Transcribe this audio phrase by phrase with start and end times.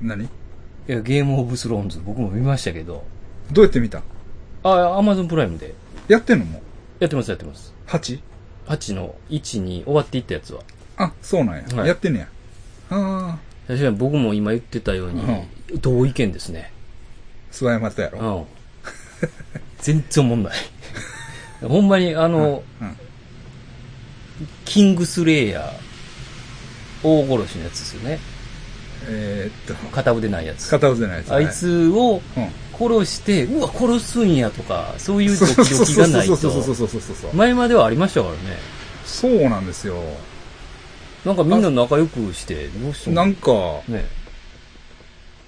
[0.00, 0.24] 何？
[0.24, 0.28] い
[0.86, 3.04] や、ゲームオブスローンズ僕も見ましたけど。
[3.52, 4.02] どうやって見た？
[4.62, 5.74] あ、アマゾンプライムで。
[6.08, 6.44] やってんの？
[6.44, 6.62] もう
[7.00, 7.72] やってます、やってます。
[7.86, 8.20] ?8?
[8.66, 10.62] 8の1に終わっていったやつは。
[10.96, 11.64] あ、そうなんや。
[11.76, 12.28] はいやってんねや。
[12.90, 15.22] ああ、確かに僕も今言ってたように、
[15.80, 16.72] 同意見ですね。
[17.52, 18.18] 諏訪山とやろ？
[18.18, 18.44] うん。
[19.78, 20.52] 全然思んない。
[21.62, 22.96] ほんまに、あの、うん。
[24.64, 28.18] キングスレイヤー、大殺しのやつですよね。
[29.12, 30.70] えーっと、片腕ないやつ。
[30.70, 31.34] 片腕のやつ。
[31.34, 32.22] あいつを。
[32.78, 36.74] 殺して、うわ、殺すんやとか、そういうドキドキがないそうそうそうと。
[36.74, 37.34] そうそうそうそう。
[37.34, 38.38] 前まではありましたからね。
[39.04, 39.96] そうなんですよ。
[41.24, 43.50] なんかみんな仲良くして、どうしてもなんか、
[43.88, 44.06] ね。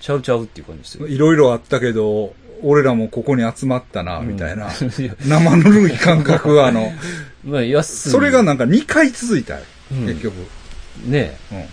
[0.01, 1.07] ちゃうちゃうっていう感じですよ。
[1.07, 4.67] いろいろあったけど、俺らもここに集まったな、みたいな。
[4.67, 4.71] うん
[5.27, 6.93] 生ぬるい感覚は、あの、
[7.45, 7.83] まあ。
[7.83, 9.61] それがなんか2回続いたよ、
[9.93, 10.35] うん結局。
[11.07, 11.65] ねうん。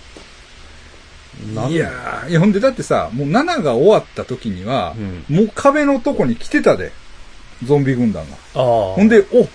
[1.42, 6.92] いやー、いやほんでだってさ、もう7が終わった時には、うんもう壁のとこに来てたで、
[7.64, 8.38] ゾンビ軍団が。
[8.54, 9.48] ほんで、お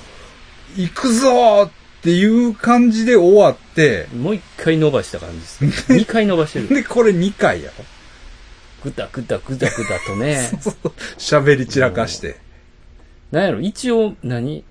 [0.76, 1.70] 行くぞーっ
[2.02, 5.88] ていう感じで終わって、もう一回伸ばした感じです。
[5.92, 6.68] 二回伸ばしてる。
[6.68, 7.84] で、これ2回やろ。
[8.82, 10.50] ぐだぐだぐだぐだとね。
[11.18, 12.36] 喋り散らかして。
[13.30, 14.64] なんやろ、一応何、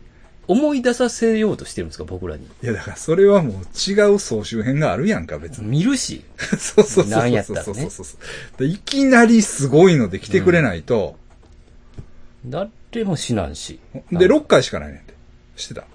[0.48, 2.46] 思い出させようとしてるんですか、僕らに。
[2.46, 5.68] いや、だからそれはもう違う総集編があるやんか、別に。
[5.68, 6.24] 見るし。
[6.38, 11.16] そうそうそうなんやそうったらねそうそうそうでいきなりすごいので来てくれないと、
[12.46, 12.70] 誰
[13.06, 13.80] もしなんし。
[14.12, 15.14] で、6回しかないねんて。
[15.56, 15.86] 知ってた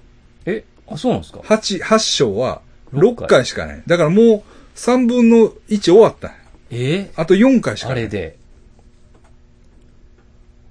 [0.47, 2.63] え、あ、そうなんですか ?8、8章は
[2.95, 3.83] 6 6回しかない。
[3.87, 4.43] だからもう
[4.77, 6.37] 3分の1終わったんや
[6.71, 7.11] え？
[7.17, 7.99] あと4回しかない。
[7.99, 8.39] あれで。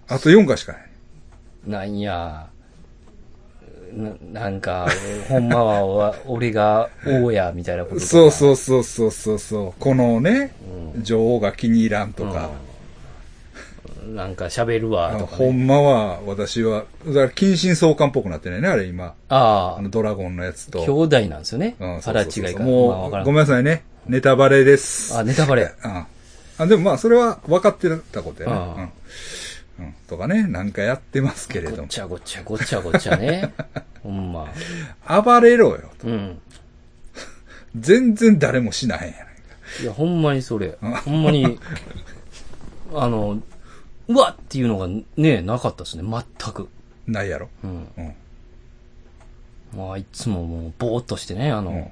[0.07, 0.87] あと4回しかない。
[1.67, 2.47] なんや、
[3.93, 4.87] ななんか、
[5.29, 8.07] ほんまはわ俺が王や、みたいなこととか。
[8.07, 9.73] そうそうそうそうそうそう。
[9.79, 10.53] このね、
[11.01, 12.49] 女王が気に入らんとか、
[14.05, 14.15] うん。
[14.15, 15.37] なんか喋るわ、あとか、ね。
[15.37, 19.13] ほんまは私は、だから近親相関っぽくなってないね、あれ今。
[19.29, 20.83] あああの、ドラゴンのやつと。
[20.85, 21.75] 兄弟なんですよね。
[21.79, 22.65] うん腹違いから。
[22.65, 23.83] もう、まあごめんなさいね。
[24.07, 25.17] ネタバレです。
[25.17, 25.71] あ、ネタバレ。
[25.83, 26.05] うん。
[26.59, 28.73] あ、でもまあ、それは分かってたことやあね。
[28.77, 28.89] うん。
[29.79, 29.95] うん。
[30.07, 31.83] とかね、なんかやってますけれども。
[31.83, 33.53] ごちゃごちゃごちゃごちゃね。
[34.03, 34.51] ほんま。
[35.23, 35.91] 暴れろよ。
[36.03, 36.41] うん。
[37.75, 39.23] 全然誰もしないやないか。
[39.83, 40.77] いや、ほんまにそれ。
[41.05, 41.59] ほんまに、
[42.93, 43.41] あの、
[44.07, 46.03] うわっていうのがね、なかったですね。
[46.03, 46.69] 全く。
[47.05, 47.49] ないやろ。
[47.63, 47.87] うん。
[47.97, 48.15] うん。
[49.75, 51.91] まあ、いつももう、ぼーっとしてね、あの、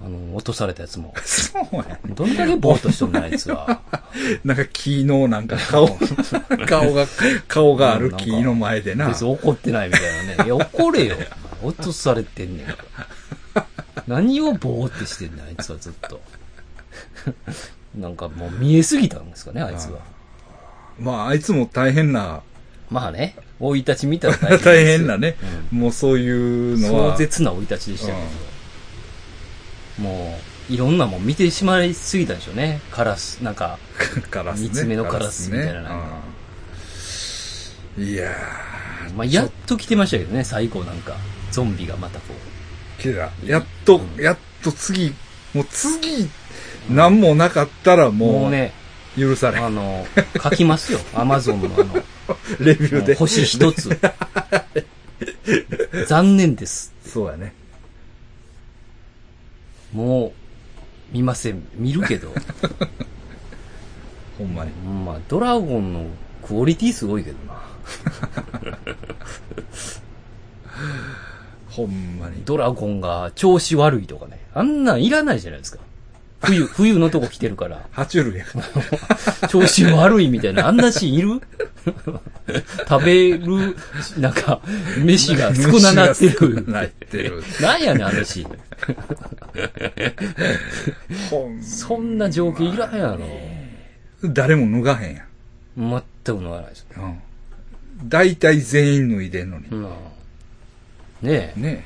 [0.00, 1.12] あの、落とされたやつも。
[1.24, 1.98] そうや。
[2.06, 3.82] どんだけぼーっとしとんねん、あいつは。
[4.44, 5.88] なんか木の、なんか顔、
[6.66, 7.06] 顔が、
[7.48, 9.08] 顔がある木の前でな。
[9.08, 10.44] 別に怒ってないみたいなね。
[10.44, 11.16] いや、怒れよ。
[11.62, 12.76] 落とされてんねんか
[13.54, 13.66] ら。
[14.06, 16.20] 何をぼーってしてんねん、あいつはずっと。
[17.96, 19.98] なんかもう見えすぎたんですかね、あいつは。
[21.00, 22.42] まあ、あいつも大変な、
[22.90, 25.36] まあね、生い立ち見たら大変ですよ 大変なね。
[25.72, 26.30] もうそうい
[26.74, 27.12] うのは。
[27.12, 28.18] 壮絶な生い立ちでしたけど、
[29.98, 30.38] も
[30.70, 32.80] う、いろんなもん見てしまいすぎたんでしょうね。
[32.90, 33.78] カラス、なんか、
[34.30, 34.68] カラスね。
[34.68, 35.96] 三つ目のカラスみたいななね
[37.98, 38.30] うんいや
[39.16, 41.16] まあ、やっと来てましたけどね、最後なんか、
[41.50, 45.12] ゾンビがまたこー、けどやっと、やっと次、
[45.54, 46.28] もう次、
[46.90, 48.12] 何もなかったらう。
[48.12, 48.72] もう、もうね、
[49.16, 49.64] 許されん。
[49.64, 50.06] あの、
[50.42, 51.00] 書きますよ。
[51.14, 52.04] アマゾンのあの、
[52.60, 53.14] レビューで。
[53.14, 53.98] 星一つ。
[56.06, 56.94] 残念です。
[57.04, 57.54] そうやね。
[59.92, 60.32] もう、
[61.12, 61.66] 見ません。
[61.74, 62.32] 見るけど。
[64.38, 64.70] ほんまに。
[64.72, 66.06] まあ、ドラゴンの
[66.42, 67.58] クオリティすごいけどな。
[71.70, 72.42] ほんまに。
[72.44, 74.40] ドラゴンが調子悪いとかね。
[74.54, 75.78] あんなんいらないじゃないですか。
[76.40, 77.86] 冬、冬のとこ来てるから。
[77.92, 78.60] 爬虫類やか
[79.42, 79.48] ら。
[79.48, 81.40] 調子悪いみたいな、あんなシーンいる？
[82.88, 83.76] 食べる、
[84.18, 84.60] なんか、
[84.98, 86.64] 飯が少ななってる。
[86.66, 88.48] ななってるなんやねん、あのシー
[91.58, 91.62] ン。
[91.62, 93.18] そんな条件いらんやろ。
[94.22, 95.26] 誰も脱がへんやん。
[95.76, 96.86] 全く乗らないです。
[96.96, 97.18] うん。
[98.04, 99.66] 大体全員脱いでんのに。
[99.70, 99.82] うん。
[99.84, 101.60] ねえ。
[101.60, 101.84] ね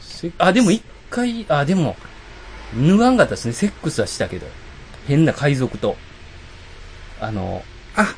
[0.00, 1.96] せあ、でも一回、あ、でも、
[2.74, 3.52] 脱がんかったですね。
[3.52, 4.46] セックスはしたけど。
[5.06, 5.96] 変な海賊と。
[7.20, 7.62] あの、
[7.96, 8.14] あ、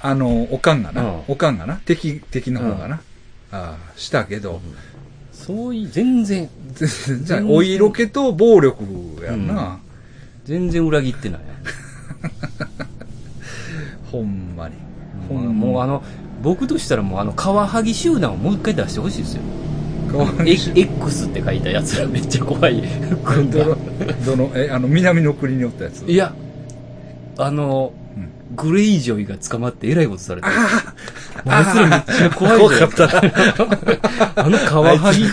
[0.00, 1.02] あの、おかんがな。
[1.02, 1.80] うんおかんがな。
[1.84, 3.00] 敵、敵の方がな。
[3.52, 4.60] ああ、したけど、
[5.32, 8.84] そういう、全然、全然、お色気と暴力
[9.24, 9.78] やんな。
[10.44, 11.40] 全然裏切ってない。
[14.10, 14.74] ほんまに。
[15.28, 16.02] ほもう、んもうあの、
[16.42, 19.42] 僕としたらもうあの、カワハギ集団をもう一回出してほしいですよ。
[20.46, 22.82] X って書いたやつらめっちゃ怖い
[23.24, 26.04] 軍どの団。、どの、え、あの、南の国におったやつ？
[26.04, 26.34] いや、
[27.38, 30.52] あの、うんグレイジョイが捕まってえらいことされてる。
[31.46, 32.70] あいつらめっちゃ怖い怖。
[32.70, 33.04] かった。
[34.40, 35.24] あの皮剥ぎ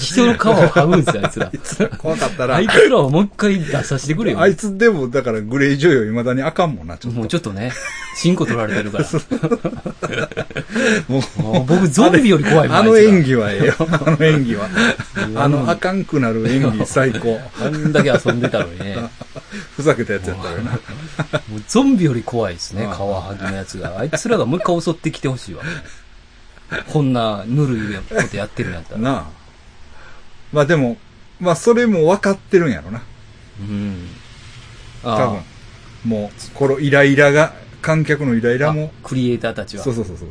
[0.00, 1.88] 人の皮を剥ぐんですよ、あいつら。
[1.90, 2.56] 怖かったら。
[2.56, 4.40] あいつらをもう一回出させてくれよ。
[4.40, 7.18] あいつでも、だからグレイジョイは未だにあかんもんな、ちょっと。
[7.18, 7.72] もうちょっとね、
[8.16, 9.04] チンコ取られてるから。
[11.08, 13.74] もうもう僕ゾンビより怖いもんあの演技はええよ。
[13.78, 14.68] あの演技は。
[15.36, 17.40] あの、あかんくなる演技最高。
[17.60, 18.96] あんだけ遊んでたのにね。
[19.76, 20.72] ふざけたやつやったよな。
[20.72, 20.78] も
[21.56, 23.98] うゾンビより怖いですね、ああ皮剥ぎのやつが。
[23.98, 25.62] あいつらがもう一回襲ってきてほしいわ。
[26.88, 29.00] こんなぬるいことやってるんやったら。
[29.00, 29.24] なあ。
[30.52, 30.96] まあでも、
[31.40, 33.02] まあそれも分かってるんやろな。
[33.60, 34.08] うん。
[35.02, 35.40] 多あ分。
[36.04, 38.92] もう、このイライラが、観客のイライあラも。
[39.02, 39.94] クリエイターたちはそう。
[39.94, 40.28] そうそうそう。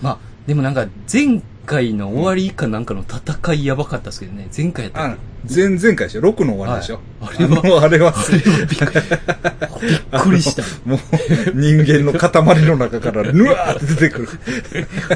[0.00, 4.48] まあ、でもなんか前回の終わりかなんかの戦いやばかったですけどね。
[4.56, 5.16] 前回やったっあ、
[5.48, 8.40] 前々回でしょ ?6 の終わりでしょ、はいあれはのあれは、けび
[10.18, 10.62] っくりした。
[10.84, 10.98] もう、
[11.54, 14.28] 人間の塊の中から、 ぬわーって出てくる。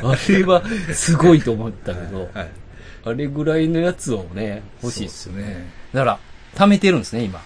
[0.03, 0.63] あれは
[0.93, 2.49] すごいと思ったけど、はい。
[3.05, 5.69] あれぐらいのやつをね、欲しいっすね。
[5.93, 6.19] だから、
[6.55, 7.41] 貯めてるんですね、今。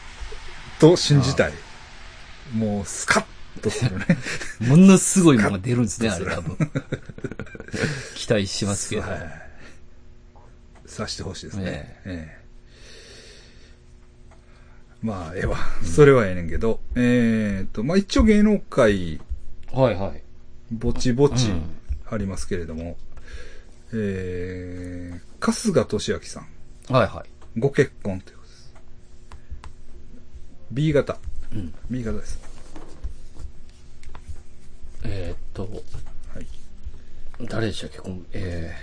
[0.79, 1.53] と信じたい。
[2.55, 3.25] もう、スカッ
[3.63, 4.07] とするね。
[4.61, 6.57] ものすごいものが出るんですね、あれ多分。
[8.17, 9.03] 期待しますけど。
[9.03, 9.51] はい。
[10.87, 11.65] さしてほしいですね。
[11.65, 12.41] ねええ
[15.03, 15.57] まあ、ええわ。
[15.83, 19.21] それはええねんけど、えーっと、まあ一応芸能界、
[19.73, 20.23] はいはい。
[20.71, 21.63] ぼちぼちうん
[22.11, 22.99] ありますけれども、
[23.93, 27.59] えー、春日俊明さん、はいはい。
[27.59, 28.75] ご結婚ということです。
[30.71, 31.19] B 型。
[31.53, 31.75] うん。
[31.89, 32.50] B 型です。
[35.05, 36.47] えーっと、はい。
[37.49, 38.75] 誰でしたっけ、こんえ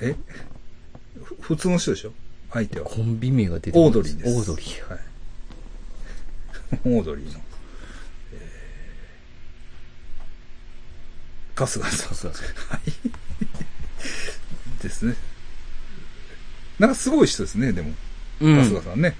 [0.00, 0.16] え？
[1.22, 2.12] ふ普通の人でしょ？
[2.52, 2.94] 相手はー、。
[2.94, 4.36] コンビ名が出てこないオードリーです。
[4.38, 4.90] オードリー。
[4.90, 5.00] はい。
[6.98, 7.40] オードリーの。
[8.32, 12.44] えー、春日さんさすがです。
[14.82, 15.14] ですね。
[16.78, 17.92] なんかすごい人ですね、でも。
[18.40, 19.16] うん春日さんね。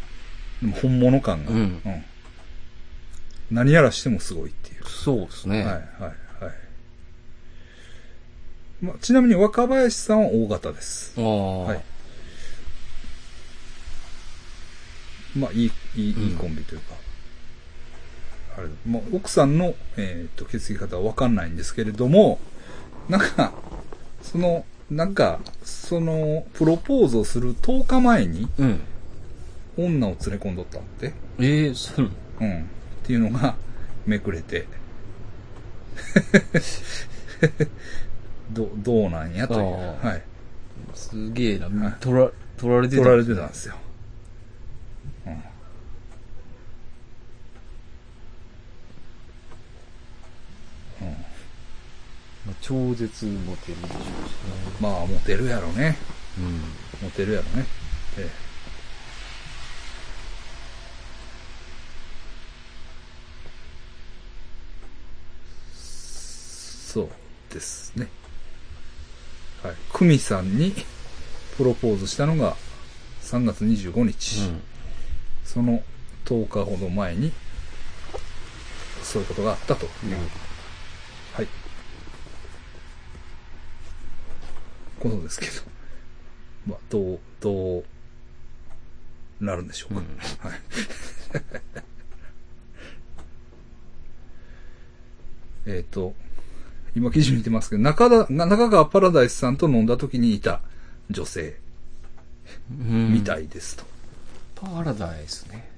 [0.61, 1.53] でも本物感が。
[1.53, 2.05] うん
[3.51, 4.85] 何やらしてもすごいっていう。
[4.87, 5.59] そうですね。
[5.59, 6.15] はい、はい、はい。
[8.81, 11.15] まあ、ちなみに若林さんは大型です。
[11.19, 11.83] ああ、はい。
[15.37, 16.95] まあ、いい、いい、いいうんコンビというか。
[18.57, 22.39] あれ、まあ、奥さんの、えっ、と、血液型はわかんないんですけれども、
[23.09, 23.53] なんか、
[24.23, 28.81] その、なんか、その、プロポーズをする10日前にうん。
[29.77, 32.11] 女を連れ込んどったって、ええー、そう。
[32.41, 32.69] うん。
[33.05, 33.55] っていうのが
[34.07, 34.67] めくれて、
[38.51, 39.61] ど、どうなんやという。
[39.61, 40.23] はい。
[40.95, 41.67] すげえな。
[41.67, 43.03] はい取ら、取られてた。
[43.03, 43.75] 取られてたんですよ。
[45.27, 45.35] うん。
[45.35, 45.41] ま
[52.53, 54.07] あ超絶モテるでしょうしね。
[54.81, 55.99] まあ、モテるやろね。
[56.39, 56.61] うん。
[57.03, 57.67] モテるやろね。
[58.17, 58.54] ええ。
[66.95, 67.09] そう
[67.53, 68.09] ですね。
[69.65, 69.75] はい。
[69.93, 70.73] 久美さんに
[71.57, 72.55] プロポーズしたのが
[73.23, 74.43] 3月25日。
[74.43, 74.63] うん。
[75.43, 75.83] その
[76.25, 77.33] 10日ほど前に、
[79.03, 79.91] そういうことがあったという。
[81.33, 81.49] はい。
[85.01, 85.53] ことですけど。
[86.65, 87.85] まあ、どう、どう、
[89.41, 90.01] なるんでしょうか。
[90.01, 90.07] うん
[90.49, 90.61] はい。
[95.67, 96.15] えっと、
[96.97, 100.61] 今記事見てますけど、中田、中川パラダイスさんと飲んだ時にいた
[101.11, 101.57] 女性
[102.71, 103.85] うんみたいですと。
[104.55, 105.69] パラダイスね。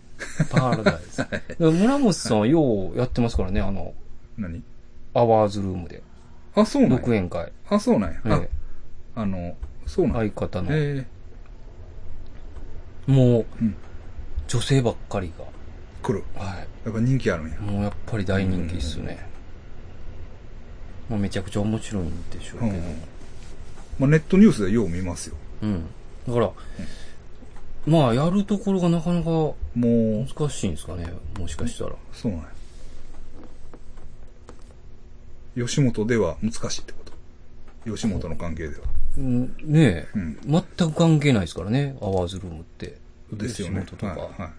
[0.51, 1.27] パラダイス。
[1.59, 3.95] 村本さんはようやってますからね、あの、
[4.37, 4.63] 何？
[5.15, 6.03] アワーズルームで。
[6.55, 7.51] あ、そうなんや独演会。
[7.71, 8.21] あ、そうなんや。
[8.25, 8.49] あえ
[9.15, 9.57] あの、
[9.87, 10.33] そうえなんや。
[10.35, 10.69] 相方の。
[10.73, 11.07] え
[13.07, 13.75] もう、うん
[14.49, 16.23] 女性ばっかりー、来る。
[16.37, 16.43] が。
[16.45, 16.59] はい。
[16.85, 17.59] やっぱ人気あるんや。
[17.61, 19.27] もうやっぱり大人気っすね。
[21.09, 22.73] もうめちゃくちゃ面白いんでしょうけど。
[22.73, 23.17] うん
[23.99, 25.37] まあ、ネットニュースでよう見ますよ。
[25.63, 25.87] うん。
[26.27, 26.53] だから、
[27.87, 31.13] まあ、やるところがなかなかもう、難しいんですかね。
[31.39, 31.93] もしかしたら。
[32.13, 32.49] そうなんや。
[35.67, 37.91] 吉本では難しいってこと。
[37.91, 38.83] 吉本の関係では。
[39.17, 42.99] うん、ねえ、うん全く関係ないですからね、アワーズルームって。
[43.33, 43.81] ですよね。
[43.87, 44.21] 吉本とか。
[44.21, 44.51] はいは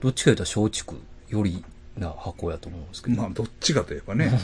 [0.00, 0.96] どっちか言ったら松竹
[1.28, 1.62] より
[1.98, 3.14] な箱やと思うんですけい。
[3.14, 3.22] ど。
[3.22, 4.32] まあ、どっちかといえばね。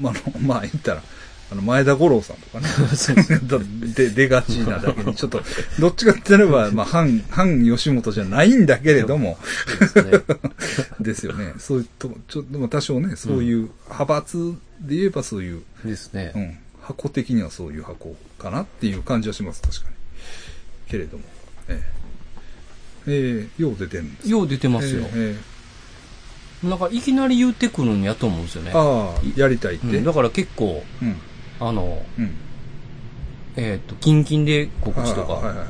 [0.00, 1.02] まあ、まあ、言ったら、
[1.50, 2.68] あの、前田五郎さんとかね。
[3.94, 5.42] で、出がちなだけに、ちょっと、
[5.78, 9.38] どっちかって言えば、まあ、反、反吉本じゃないんだけれども、
[9.92, 10.24] そう
[11.00, 11.54] ですよね。
[11.58, 16.32] そういうと、ちょっと、多少ね、そういう派閥で言えばそういう、ですね。
[16.34, 19.94] うん、箱的にはそういう箱かなっていう感じはします、確かに。
[20.90, 21.24] けれども、
[21.68, 22.03] ええ
[23.06, 25.02] ええよう出てるんですよう出てますよ。
[25.14, 25.54] ええ
[26.68, 28.70] なんか、いきなり言ってくるんやと思うんですよね。
[28.74, 29.86] ああ、やりたいって。
[29.86, 31.16] うんだから結構、うん。
[31.60, 32.34] あの、うん。
[33.56, 35.66] えっ、と、キンキンで告知とか、はいはいはい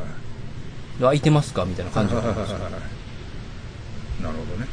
[1.01, 4.69] 空いてますかみたいな感じはいなんですよはいはいはいなるほどね。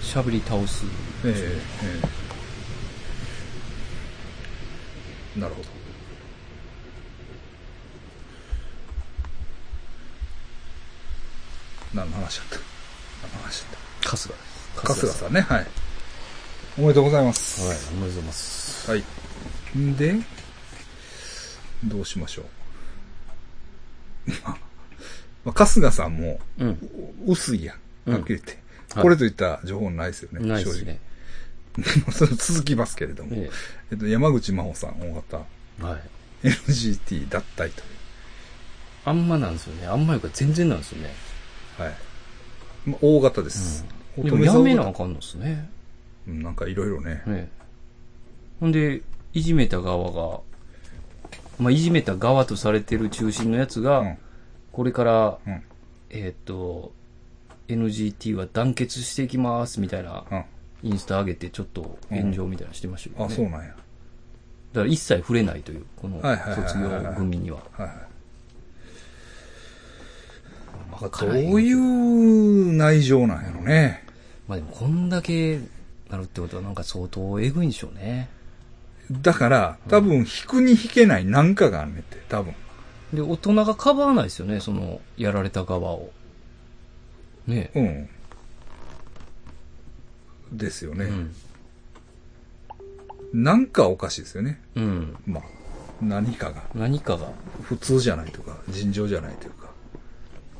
[0.00, 0.84] 喋り倒す。
[1.24, 2.00] えええ
[5.36, 5.68] えなるほど。
[11.94, 12.56] 何の話だった？
[13.22, 13.68] 何の話だっ
[14.04, 14.82] 春日です。
[14.82, 15.66] た春日さんね、はい。
[16.78, 17.62] おめでとうございます。
[17.66, 18.90] はい、おめでとうございます。
[18.90, 19.04] はい。
[19.78, 20.14] んで、
[21.84, 22.44] どうしましょう。
[24.30, 24.56] まあ、
[25.44, 26.78] まあ、春日さんもうん。
[27.26, 27.76] 薄いやん。
[28.06, 28.52] うんはっきり言って。
[28.52, 28.60] はい
[29.02, 30.46] これといった情報ないですよね。
[30.46, 31.00] ないですね。
[31.76, 32.12] 正直。
[32.12, 33.30] それ続きますけれども。
[33.34, 33.50] え
[33.90, 35.40] えっと、山口真帆さん、大型、
[35.80, 36.48] えはい。
[36.48, 37.84] NGT 脱退とい
[39.04, 39.86] あんまなんですよね。
[39.88, 41.12] あんまいうか全然なんですよね。
[41.78, 41.82] う。
[41.82, 41.92] はい。
[42.86, 43.84] まあ、大型です。
[44.16, 45.68] でも乙女座やめなあかんのですね。
[46.28, 47.22] うんなんかいろいろね。
[47.26, 47.64] ええ
[48.60, 49.02] ほんで、
[49.32, 50.40] いじめた側が、
[51.58, 54.18] まあ、いじめた側とされてる中心のやつが、うん
[54.72, 55.62] これから、うん
[56.10, 56.92] えーっと、
[57.68, 60.44] NGT は団結していきますみたいなうん。
[60.82, 63.34] インスタ上げてちょっと炎上みたいなのしてましたけどあ、ね。
[63.34, 63.68] そうなんや。
[63.68, 63.76] だか
[64.80, 67.58] ら一切触れないという、このはいはいはいはい卒業組には。
[67.58, 67.88] はいはい。
[67.88, 68.08] わどか
[71.00, 74.04] らへんういう内情なんやろね。
[74.48, 75.60] まあでもこんだけ
[76.10, 78.28] なるってことはなんか相当えぐいんでしょうね。
[79.10, 82.54] だから、多分、引くに引けないなんかがあんねんって、多分。
[83.12, 86.10] で、大人がかばわないですよね、その、やられた側を。
[87.46, 88.08] ねえ。
[90.50, 90.58] うん。
[90.58, 91.04] ですよね。
[91.04, 91.34] うん。
[93.34, 94.60] なんかおかしいですよね。
[94.74, 95.16] うん。
[95.26, 95.42] まあ、
[96.00, 96.62] 何かが。
[96.74, 97.30] 何かが、
[97.62, 99.63] 普通じゃないとか、尋常じゃないというか。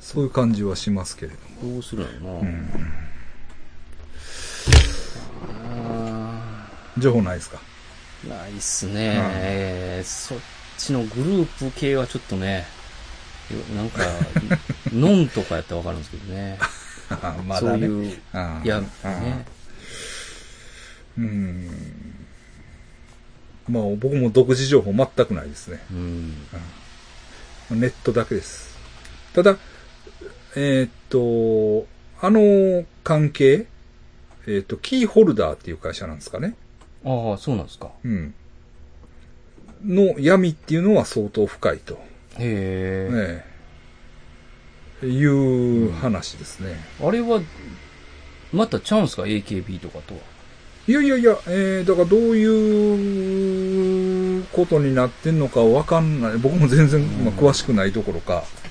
[0.04, 1.73] そういう感じはしますけれども。
[1.75, 2.40] どうするのな。
[2.40, 2.68] うん。
[5.66, 6.68] あ
[6.99, 7.58] 情報ないですか？
[8.26, 10.38] ーないっすね、えーそっ
[10.76, 12.66] ちのグループ系はちょっとね、
[13.50, 14.00] よなんか、
[14.92, 16.58] ノンとかやったらわかるんですけどね。
[17.46, 17.87] まだね。
[17.87, 18.11] そういう、
[18.64, 19.46] いや、ね。
[21.16, 21.70] うん。
[23.68, 25.78] まあ、僕も独自情報全くないですね。
[25.92, 26.34] うん。
[27.70, 28.75] ネットだけです。
[29.32, 29.56] ただ、
[30.56, 31.87] えーっと、
[32.20, 33.66] あの関係、
[34.46, 36.54] えーっと、キーホルダーっていう会社なんですかね。
[37.04, 37.90] ああ、そうなんですか。
[38.04, 38.34] うん。
[39.84, 41.94] の闇っていうのは相当深いと。
[41.94, 41.99] へ
[42.38, 43.08] え。
[43.12, 43.44] え
[45.02, 46.76] えいう話ですね。
[47.02, 47.40] あれは、
[48.52, 50.20] またチャンスか ?AKB とかとは。
[50.87, 56.38] いやいやいや、えー、だからどういうことになってんのかわかんない。
[56.38, 58.63] 僕も全然、まあ、詳しくないどころか、うん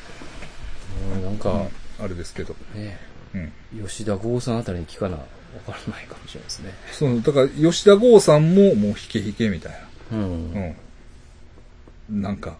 [1.21, 1.67] なんか、うん
[1.99, 2.55] あれですけど。
[2.75, 2.97] ね、
[3.33, 3.87] うん。
[3.87, 5.23] 吉田剛さんあたりに聞かな、わ
[5.65, 6.73] からないかもしれないですね。
[6.91, 9.73] その、だから、吉田剛さんももう引け引けみたい
[10.11, 10.53] うん。
[10.53, 10.59] な。
[12.09, 12.21] うん。
[12.21, 12.57] なんか、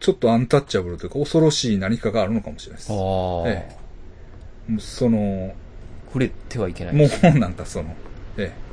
[0.00, 2.92] ちょっとアンタッチャブルというか恐ろしい何かがあるのかもしれないです。
[2.92, 2.96] ああ、
[3.46, 3.76] え
[4.66, 5.54] もうその、
[6.06, 6.94] 触れてはいけない。
[6.94, 7.94] もうなんかその、
[8.38, 8.70] ええ。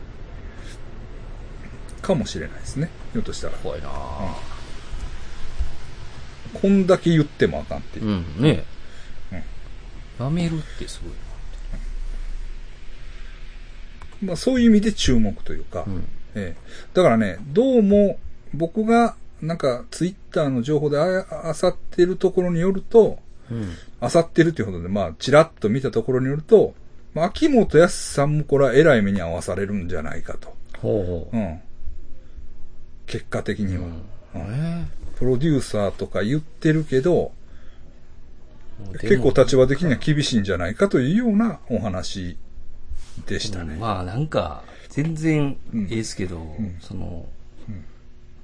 [2.02, 2.90] かもしれないですね。
[3.12, 3.54] ひょっとしたら。
[3.58, 4.57] 怖いなあ
[6.62, 8.06] こんだけ言ってもあかんっていう。
[8.06, 8.78] うん、ねえ。
[10.20, 11.14] やめるってすごい
[14.22, 15.94] まあそういう意味で注目というか、な。
[15.94, 16.08] うん。
[16.36, 16.58] ええ。
[16.94, 18.18] だからね、どうも
[18.54, 23.20] 僕がなんかツイッターの情報でああさってるところによると、
[23.52, 23.74] うん。
[24.00, 26.74] あさってるということで、まあ、ちらっと見たところによると、
[27.14, 30.54] まあ、秋元康さんもこれは偉い目に遭わされるんじゃないかと。
[30.80, 31.60] ほうほうん。
[33.06, 33.66] 結果的う。
[33.66, 33.84] には。
[33.84, 34.42] うん。
[34.42, 37.32] うんえプロデューサーとか言ってるけど、
[39.02, 42.38] え結構立場的には厳しいんじゃないかというようなお話
[43.26, 43.74] でしたね。
[43.74, 47.26] うんまあなんか、全然うんええですけど、んその、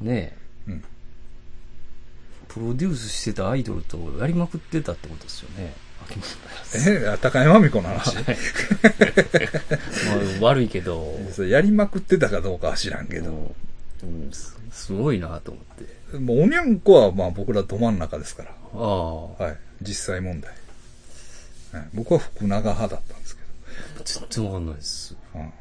[0.02, 0.36] うんね
[0.68, 0.84] え、うん
[2.48, 5.74] プロデュースしてたアイドルとやりまくってたってことですよね。
[6.88, 8.16] え高山美子の話。
[8.16, 8.26] まあ
[10.42, 13.56] 悪いけど、 やりまくってたかどうかは知らんけど。
[14.04, 16.03] うんすすごいなと思って。
[16.20, 18.52] もうおにゃんこはまあ僕らど真ん中ですから。
[18.52, 19.58] ああ、はい。
[19.82, 20.52] 実際問題。
[20.52, 23.42] はい僕は福永派だったんですけ
[24.04, 25.16] 全然わかんないです。
[25.34, 25.40] ど。
[25.40, 25.54] うん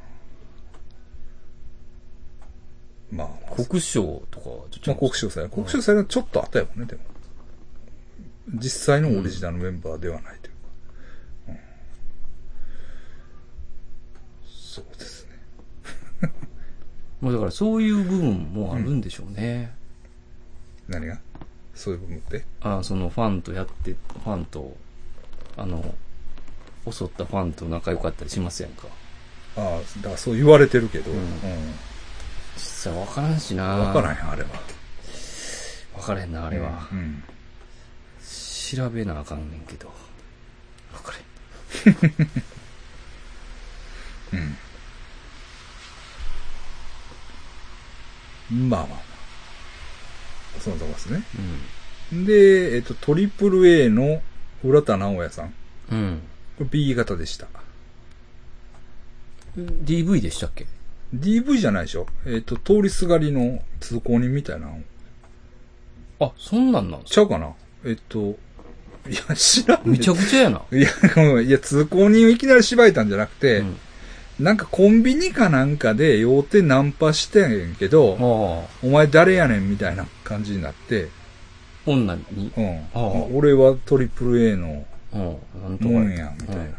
[3.13, 5.49] まあ、まあ、国賞とかはちょまあ、国賞祭。
[5.51, 7.03] 国賞祭はちょっとあったよね、でも。
[8.55, 10.59] 実際のオリジナルメンバーではないというか。
[11.49, 11.59] うん
[14.47, 15.27] そうです
[16.23, 16.33] ね。
[17.21, 19.75] まあだからそういう部分もあるんでしょうね。
[20.89, 21.19] 何が？
[21.75, 22.45] そういう部分って？
[22.61, 24.77] あそのファンとやって、ファンと、
[25.57, 25.95] あの、
[26.91, 28.89] 襲ったファンと仲良かったりしますやんか？
[29.57, 31.25] ああ、だからそう言われてるけど、ううんん。
[32.57, 32.61] 実
[32.93, 34.49] 際わからんしなわからんやん、あれは。
[35.97, 36.89] わからへんな、あれは。
[36.93, 37.23] うん。
[38.77, 39.89] 調べなあかんねんけど。
[40.93, 41.95] わかれん。
[48.53, 48.69] うん。
[48.71, 49.12] まあまあまあ。
[50.63, 51.23] そのとこですね。
[52.13, 52.25] うん。
[52.25, 54.23] で、えっと、トリプル A の
[54.65, 55.49] 浦田直也さん。
[55.49, 55.55] こ
[55.93, 56.21] うん。
[56.61, 57.49] れ B 型でした。
[59.57, 60.67] DV でしたっけ
[61.15, 64.81] ？DV じゃないでしょえっと、通りすがりの通行人みたいなの。
[66.21, 67.53] あ、そんなんなんすちゃうかな？
[67.85, 68.39] えっと、
[69.09, 70.63] いや、知らんめちゃくちゃやな。
[70.73, 73.77] いや、いや、通行人をいきなり縛いたんじゃなくて、うん。
[74.41, 78.13] なんかコンビニかなんかで用手ナンパしてんけど。
[78.83, 81.09] お前誰やねんみたいな感じになって、
[81.87, 82.53] 女に？
[82.57, 83.37] うん。
[83.37, 85.21] 俺はトリプル A のうん。
[85.63, 85.91] なんとか。
[85.91, 86.63] もんや、みたいな。
[86.63, 86.75] うん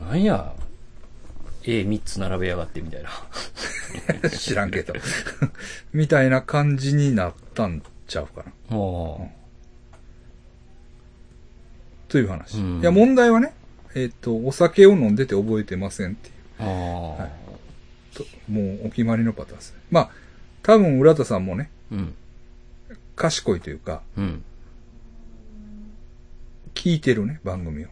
[0.00, 0.54] なんや、
[1.64, 3.10] A3 つ並べやがってみたいな。
[4.30, 4.94] 知らんけど。
[5.92, 8.50] みたいな感じになったんちゃうかな。
[12.08, 12.56] という話。
[12.56, 13.52] うんいや、問題はね、
[13.94, 16.34] えっ、と、お酒を飲んでて覚えてませんっていう。
[16.60, 17.28] ああ。
[18.14, 19.80] ともうお決まりのパターンですね。
[19.90, 20.10] まあ、
[20.62, 22.14] 多分浦田さんもね、うん。
[23.16, 24.44] 賢いというか、うん。
[26.74, 27.88] 聞いてるね、番組を。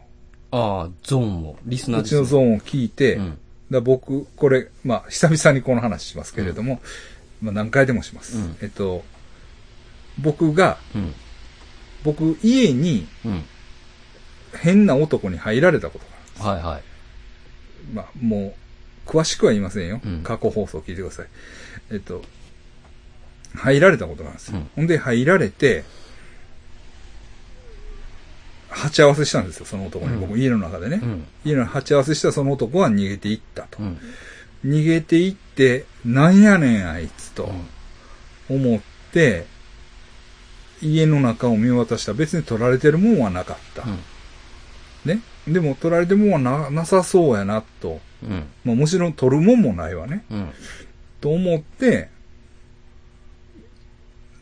[0.51, 2.19] ああ、ゾーンを、リスナーうです、ね。
[2.19, 3.37] ちのゾーンを聞いて、うん。
[3.69, 6.81] だ僕、これ、まあ、久々にこの話しますけれども、
[7.41, 8.37] まあ、何回でもします。
[8.37, 9.03] うんえっと、
[10.17, 11.13] 僕が、うん。
[12.03, 13.43] 僕、家にうん。
[14.57, 16.47] 変な男に入られたことがあるんです。
[16.47, 16.83] はいはい。
[17.93, 18.53] まあ、も
[19.07, 20.01] う、詳しくは言いませんよ。
[20.03, 21.27] うん過去放送聞いてください。
[21.91, 22.21] えっと、
[23.55, 24.57] 入られたことがあるんですよ。
[24.57, 25.83] うんほんで、入られて、
[28.69, 30.13] 鉢合わせしたんですよ、その男に。
[30.13, 30.99] うん僕、家の中でね。
[31.01, 31.25] うん。
[31.43, 33.79] 家の鉢合わせしたその男は逃げていったと。
[33.81, 33.97] うん。
[34.65, 38.79] 逃げていって、なんやねん、あいつとうん思っ
[39.11, 39.45] て、
[40.81, 42.13] 家の中を見渡した。
[42.13, 43.83] 別に取られてるもんはなかった。
[45.05, 45.21] ね。
[45.47, 47.99] でも、取られてるもな、なさそうやな、と。
[48.23, 48.45] うん。
[48.63, 50.23] まあ、もちろん取るもんもないわね。
[50.29, 50.49] うん。
[51.21, 52.09] と思って、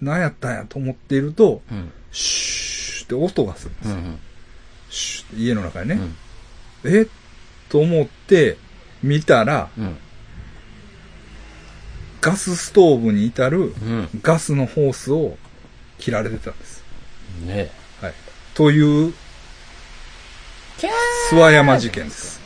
[0.02, 1.92] 何やったんやと思っていると、うん。
[2.12, 3.96] シューって音がするんですよ。
[3.96, 4.20] うん。
[4.90, 6.00] シュー家の中にね。
[6.84, 6.96] うん。
[6.96, 7.08] え
[7.70, 8.58] と思って、
[9.04, 9.98] 見たら、うん。
[12.22, 14.10] ガスストーブに至るうん。
[14.22, 15.38] ガスのホースを
[16.00, 16.84] 切られてたんです。
[17.46, 18.14] ねはい。
[18.54, 19.14] という、
[21.32, 22.38] 諏訪山事件です。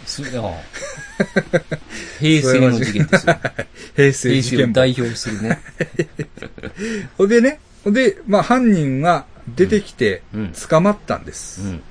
[2.19, 3.39] 平成の事件ですよ。
[3.95, 5.59] 平成平事件を代表するね。
[7.17, 11.61] ほんでね、ほんで、まあ犯人が出てきてうん捕まったんです。
[11.61, 11.81] うん。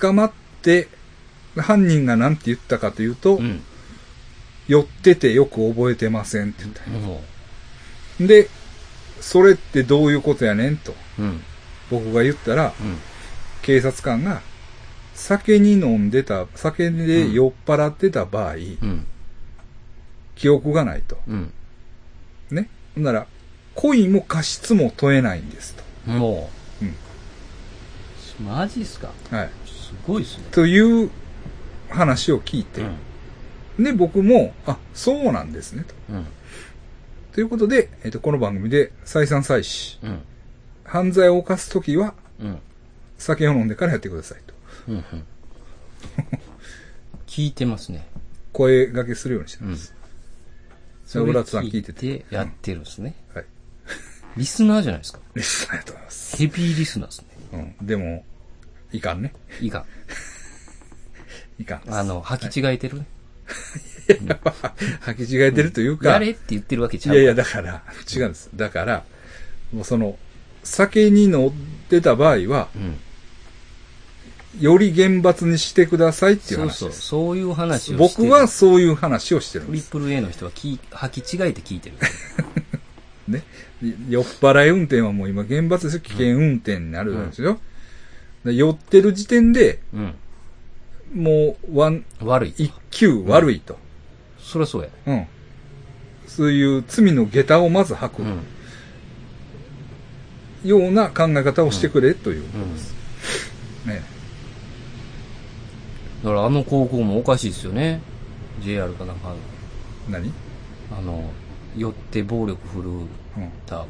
[0.00, 0.88] 捕まって、
[1.56, 3.62] 犯人が何て言ったかというと、うん。
[4.68, 7.22] 寄っててよく覚えてませんって言ったんも
[8.20, 8.48] やで、
[9.20, 11.22] それってどういうことやねんとう。
[11.22, 11.42] うん。
[11.90, 12.98] 僕が言ったら、うん。
[13.62, 14.42] 警察官が、
[15.16, 19.06] 酒に飲んでた、酒で酔っ払ってた場合、うん。
[20.36, 21.18] 記憶がないと。
[21.26, 21.52] うん。
[22.50, 22.68] ね。
[22.94, 23.26] ほんなら、
[23.74, 25.74] 恋も過失も問えないんです
[26.04, 26.50] も
[26.80, 26.84] う。
[26.84, 26.94] うん
[28.38, 29.10] マジっすか？
[29.30, 29.34] と。
[29.34, 29.50] はい。
[29.64, 30.44] すごいっすね。
[30.50, 31.10] という
[31.88, 32.82] 話を聞いて、
[33.78, 35.94] で、僕も、あ、そうなんですね、と。
[36.10, 36.26] うん。
[37.32, 40.18] ということで、えっ、と、この番組で再三再四、うん。
[40.84, 42.58] 犯罪を犯すときは、うん。
[43.16, 44.45] 酒を飲んでからやってくださいと。
[44.88, 44.94] うん。
[44.96, 45.04] うん。
[47.26, 48.06] 聞いてますね。
[48.52, 49.94] 声掛けするようにしてうんます。。
[51.04, 52.24] それ、浦田さん聞いてて。
[52.30, 53.14] やってるんですね。
[53.34, 53.44] はい。
[54.36, 55.20] リスナーじゃないですか。
[55.34, 56.36] リスナーやと思います。
[56.36, 57.26] ヘビーリスナーですね。
[57.80, 57.86] うん。
[57.86, 58.24] でも、
[58.92, 59.32] いかんね。
[59.60, 59.84] いいか。
[61.58, 61.82] いかん。
[61.94, 63.06] あの、履き違えてるね。
[64.06, 67.14] 履き違えてるというか、やれって言ってるわけちゃう。
[67.14, 67.82] いやいや、だから、
[68.14, 68.50] 違うんです。
[68.54, 69.04] だから、
[69.72, 70.18] もうその、
[70.62, 71.52] 酒に乗っ
[71.88, 72.98] てた場合は、うん。
[74.60, 76.92] より厳罰にしてくださいっていうそうそう。
[76.92, 77.98] そういう話をしてる。
[77.98, 81.96] 僕はそういう話をしてるんでリプル A の人は聞い履き違えて聞いてる。
[83.28, 83.42] ね。
[84.08, 86.00] 酔っ払い運転はもう今厳罰ですよ。
[86.00, 87.60] 危険運転になるんですよ。
[88.44, 90.14] で酔ってる時点で、うん。
[91.14, 92.54] もう、ワン、悪い。
[92.56, 93.78] 一級悪いと。
[94.38, 94.88] そりゃそうや。
[95.06, 95.26] うん。
[96.26, 98.40] そういう罪の下駄をまず履くうん。
[100.64, 102.94] ような考え方をしてくれということです。
[103.86, 104.15] ね。
[106.26, 108.00] だからあの高校もおかしいですよね。
[108.60, 109.32] JR かなんか、
[110.10, 110.32] 何？
[110.90, 111.22] あの、
[111.76, 112.98] 寄って暴力振るうん。
[113.04, 113.06] っ
[113.64, 113.84] た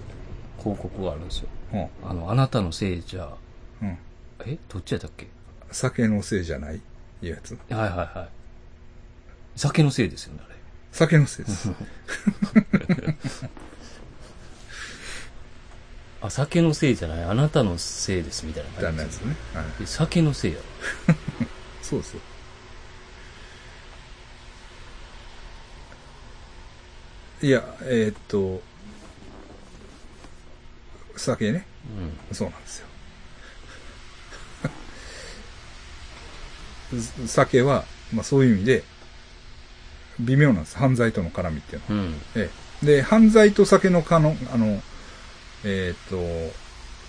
[0.59, 1.49] 広告があるんですよ。
[1.73, 1.89] うん。
[2.11, 3.31] あの、あなたのせいじゃ、
[3.81, 3.97] うん。
[4.45, 4.59] え？
[4.69, 5.29] どっちやったっけ？
[5.73, 6.75] 酒のせいじゃない？
[6.77, 6.81] い
[7.23, 7.53] うやつ。
[7.53, 9.59] はいはいはい。
[9.59, 10.57] 酒のせいですよね、あれ。
[10.93, 11.71] 酒のせいです。
[16.21, 19.25] あ、酒のせいじゃない、あなたのせいですみたいな感じです。
[19.25, 19.35] ね。
[19.55, 19.65] はい。
[19.81, 21.15] で酒のせいやろ。
[21.89, 22.21] そうですよ。
[27.43, 28.63] いや、えーっと、
[31.17, 31.67] 酒ね。
[32.33, 32.87] そうなんですよ。
[36.99, 38.83] ず酒は、まあそういう意味で、
[40.21, 40.77] 微妙なんです。
[40.77, 42.03] 犯罪との絡みっていうのは。
[42.03, 42.09] うん。
[42.09, 42.21] うん。
[42.37, 42.51] え
[42.83, 42.87] え。
[42.87, 44.83] で、犯罪と酒のかの、あの、
[45.65, 46.23] えーっと、ど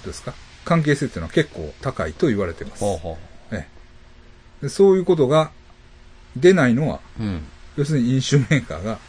[0.04, 0.34] うですか？
[0.66, 2.80] 関係性っていうのは結構高いと言われてます。
[2.82, 3.18] ほうほ
[4.70, 5.52] そういうことが
[6.36, 7.24] 出ないのは、う。
[7.24, 7.44] うん。
[7.76, 9.00] 要するに飲酒メーカーが、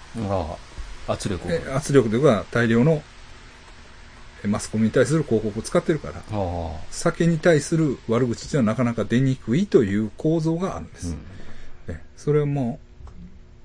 [1.06, 1.42] 圧力
[1.74, 3.02] 圧力というか大量の
[4.44, 6.22] えマスコミに対する広告を使ってるから。
[6.90, 11.08] 酒に対する悪口っていうのはなかなか出にくいという構造があるんです。
[11.08, 11.18] うん。
[11.88, 12.78] えそれはも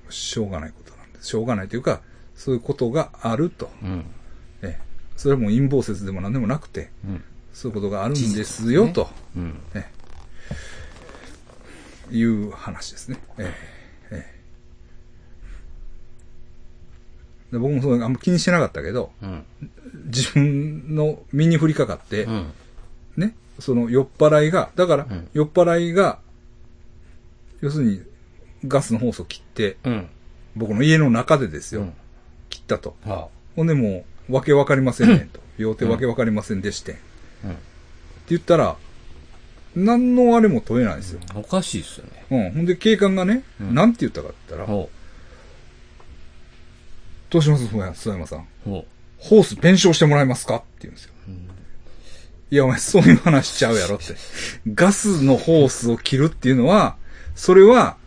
[0.10, 1.28] う、しょうがないことなんです。
[1.28, 2.02] しょうがないというか、
[2.36, 3.70] そういうことがあると。
[3.84, 4.06] うん。
[4.62, 4.80] え
[5.16, 7.24] それはもう陰謀説でも何でもなくて、うん。
[7.54, 9.56] そういうことがあるんですよ、と、うん。
[12.14, 13.18] えいう話ですね。
[13.38, 14.44] ええええ
[17.54, 19.46] で僕もそうあんま気にしてなかったけど、うん。
[20.06, 22.54] 自分の身に降りかかって、うん。
[23.16, 26.20] ね、その酔っ払いが、だから、うん酔っ払いが、
[27.62, 28.02] 要するに
[28.68, 30.10] ガスのホースを切って、うん。
[30.56, 31.94] 僕の家の中でですよ、うん
[32.50, 32.96] 切ったと。
[33.06, 35.40] あほんでもう、わけわかりませんねんと。
[35.58, 36.96] 両手わけわかりませんでしてん。
[36.96, 37.04] って。
[38.30, 38.78] 言ったら、
[39.76, 41.20] 何のあれも問えないんですよ。
[41.36, 42.26] おかしいですよね。
[42.32, 42.52] うん。
[42.52, 44.90] ほんで警官がね、うんなんて言ったかって言ったら、ほ
[47.30, 47.64] どうします？
[47.66, 48.40] 諏訪山さん。
[48.40, 48.44] う。
[48.66, 48.86] ほ
[49.18, 50.58] ホース弁償してもらえますか？
[50.58, 51.14] って言うんですよ。
[51.28, 51.32] う。
[51.32, 51.50] うん。
[52.52, 54.16] いや、お前、そういう話しちゃうやろって。
[54.76, 56.96] ガスのホースを切るっていうのは、
[57.36, 57.98] それは、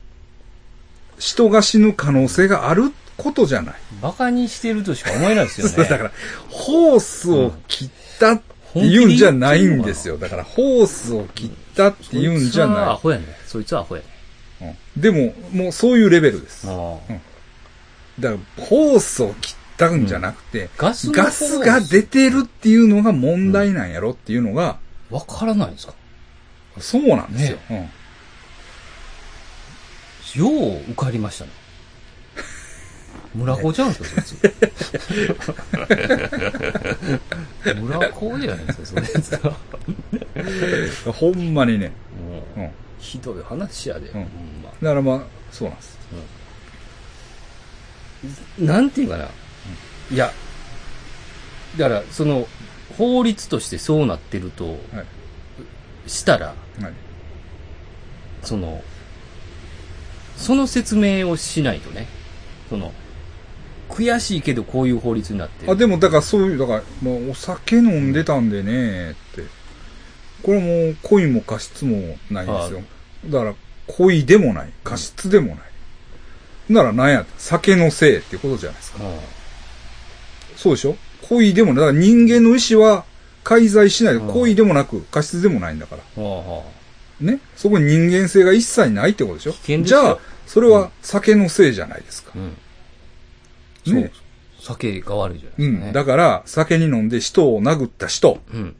[1.19, 3.75] 人が死ぬ可能性があることじゃない。
[4.01, 5.77] バカにしてるとしか思えないですよね。
[5.89, 6.13] だから、
[6.51, 7.89] ホースを切っ
[8.21, 10.19] たって言うんじゃないんですよ。
[10.19, 13.25] だから、ホースを切ったって言うんじゃそいつはアなホやね。
[13.47, 14.09] そいつはアホやね。
[14.61, 14.65] い。
[14.65, 16.67] うんでも、もうそういうレベルです。
[16.69, 17.13] ああ。
[18.19, 24.79] だから、ホースを切ったんじゃなくて、ガスのガスが出てるっていうのが問題なんやろっていうのが、
[25.11, 25.95] わからないんですか？
[26.79, 27.59] そうなんですよ。
[27.71, 27.89] うん
[30.35, 31.51] よう受かりましたね。
[33.37, 34.37] 村子じゃんすか、そいつ。
[37.77, 41.13] 村子じゃないですか、そいつは。
[41.13, 41.93] ほんまにね。
[42.19, 42.71] もううん。
[42.99, 44.09] ひどい話やで。
[44.09, 44.23] んほん
[44.63, 45.21] まだからまあ、
[45.53, 45.97] そうなんです。
[48.59, 49.29] なんていうかな。
[50.11, 50.33] いや、
[51.77, 52.49] だから、その、
[52.97, 54.79] 法律としてそうなってると、はい。
[56.07, 56.57] したら、はい。
[58.43, 58.83] その、
[60.37, 62.07] その説明をしないとね、
[62.71, 62.93] その、
[63.89, 65.73] 悔しいけどこういう法律になってる。
[65.73, 69.43] あ、でもだからそういう、だから、もうお酒飲んでたんでね、って。
[70.43, 72.83] これもう恋も過失もないんですよ。
[73.27, 73.55] だから、
[73.87, 74.71] 恋でもない。
[74.85, 75.57] 過失でもない。
[76.69, 79.05] なら何や酒のせいってことじゃないですか。
[79.05, 79.19] うん
[80.57, 80.97] そうでしょ？
[81.29, 81.77] 恋でもない。
[81.77, 83.05] だから人間の意思は
[83.45, 84.15] 介在しない。
[84.15, 86.03] うん恋でもなく過失でもないんだから。
[87.21, 87.41] ね？
[87.57, 89.55] そこに人間性が一切ないってことでしょ？
[89.67, 92.39] でじゃあ、それは酒のせいじゃないですかあ。。
[92.39, 92.57] うん。
[93.95, 94.13] ね
[94.59, 94.77] そう。
[94.79, 95.91] 酒が悪いじゃなういですか、ね。
[95.91, 95.93] ん。
[95.93, 98.77] だから、酒に飲んで人を殴った人、うん。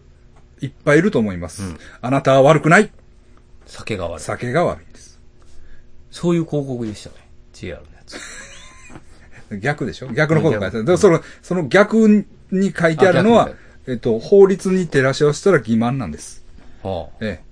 [0.61, 1.63] いっぱいいると思います。
[1.63, 2.91] うんあなたは悪くない。
[3.67, 4.25] 酒が悪い。
[4.25, 5.21] 酒が悪いんです。
[6.11, 7.17] そういう広告でしたね。
[7.53, 8.19] JR のやつ。
[9.61, 10.09] 逆でしょ？
[10.09, 10.99] 逆のこと書いてある。
[10.99, 12.09] その、その逆
[12.51, 13.51] に書いてあるのは
[13.87, 16.45] えっと、法律に照らし合わせたら欺瞞なんです。
[16.83, 17.45] はええ。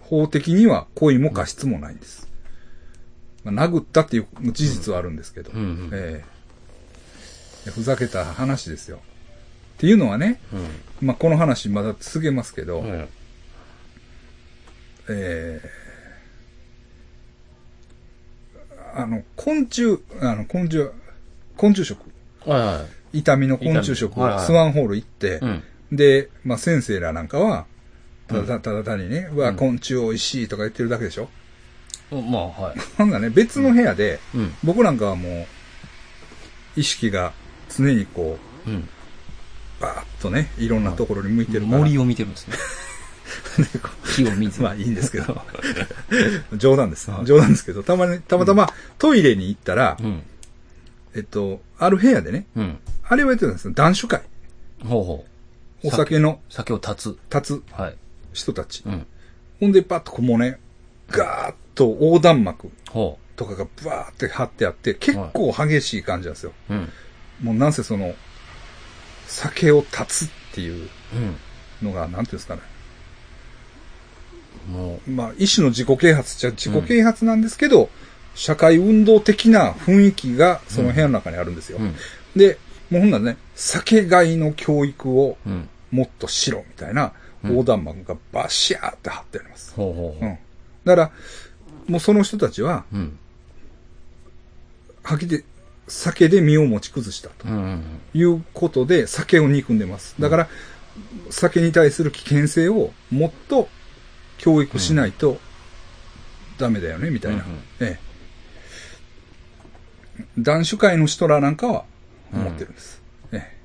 [0.00, 2.28] 法的には故意も過失もないんです。
[3.44, 5.50] まあ、殴ったっていう事実はあるんですけど。
[5.52, 8.96] うんうんええふざけた話ですよ。
[8.96, 9.00] っ
[9.78, 10.56] ていうのはね、あ。
[11.00, 12.90] まあ、この話まだ続けますけど、うん。
[12.90, 13.08] うん。
[15.08, 15.82] えー
[18.94, 20.90] あの、昆虫、あの、昆虫、
[21.56, 21.98] 昆虫食、
[22.44, 23.20] はいはい。
[23.20, 25.62] 痛みの昆虫食、はいはいスワンホール行って、うん。
[25.92, 27.66] で、まあ、先生らなんかは、
[28.28, 31.28] ただたただ単にね、うわ、うん昆虫美味しいとか言ってるだけでしょ
[32.20, 32.78] まあ、はい。
[32.98, 34.54] ほんならね、別の部屋で、うん。
[34.62, 35.46] 僕なんかはも
[36.76, 37.32] う、意識が
[37.74, 38.74] 常にこうん。
[38.76, 38.82] う、
[39.80, 41.78] バーッとね、いろんなところに向いてるから。
[41.78, 42.54] 森を見てるんですね。
[44.14, 44.60] 木を見ず。
[44.62, 45.42] まあいいんですけど。
[46.56, 47.10] 冗談です。
[47.24, 50.22] 冗談ですけど、たまに、たまたまトイレに行ったら、うん。
[51.14, 52.78] えっと、ある部屋でね、うん。
[53.08, 53.72] あれはやってたんですよ。
[53.74, 54.22] 男子会。
[54.84, 55.26] ほうほ
[55.84, 55.88] う。
[55.88, 57.34] お酒の酒を立つ。
[57.34, 57.96] 立つはい。
[58.32, 58.82] 人たち。
[58.86, 59.06] うん。
[59.60, 60.58] ほんで、パッとこうもうね、
[61.10, 66.52] ガーッと横断幕ほとかがバーって貼ってあって、結構激しい感じなんですよ。
[66.70, 66.74] う。
[66.74, 66.88] うん。
[67.42, 68.14] もうなんせその、
[69.26, 71.88] 酒を立つっていううん。
[71.88, 72.62] のが、なんていうんですかね。
[74.68, 77.90] もまあ、一種の自己啓発っちゃ自己啓発なんですけど、
[78.34, 81.78] 社会運動的な雰囲気がその部屋の中にあるんですよ。
[81.78, 81.82] う。
[81.82, 81.94] うん。
[82.36, 82.58] で、
[82.90, 85.68] もうほんならね、酒害の教育をうん。
[85.90, 87.12] もっとしろみたいな
[87.44, 89.74] 横断幕がバシャーって貼ってあります。
[89.74, 90.38] ほうほうほうん。
[90.84, 91.12] だから、
[91.86, 92.96] もうその人たちは、う。
[92.96, 93.18] うん。
[95.02, 95.48] はっきり言って
[95.88, 97.46] 酒で身を持ち崩したと
[98.14, 100.14] いうことで酒を憎んでます。
[100.20, 100.48] だから、
[101.30, 103.68] 酒に対する危険性をもっと
[104.38, 105.38] 教育しないと
[106.58, 107.44] ダメだよね、みたいな。
[107.80, 108.12] ええ。
[110.38, 111.84] 男子会の人らなんかは
[112.32, 113.02] 思ってるんです。
[113.32, 113.56] え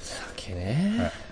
[0.00, 1.12] 酒ね。
[1.24, 1.27] え。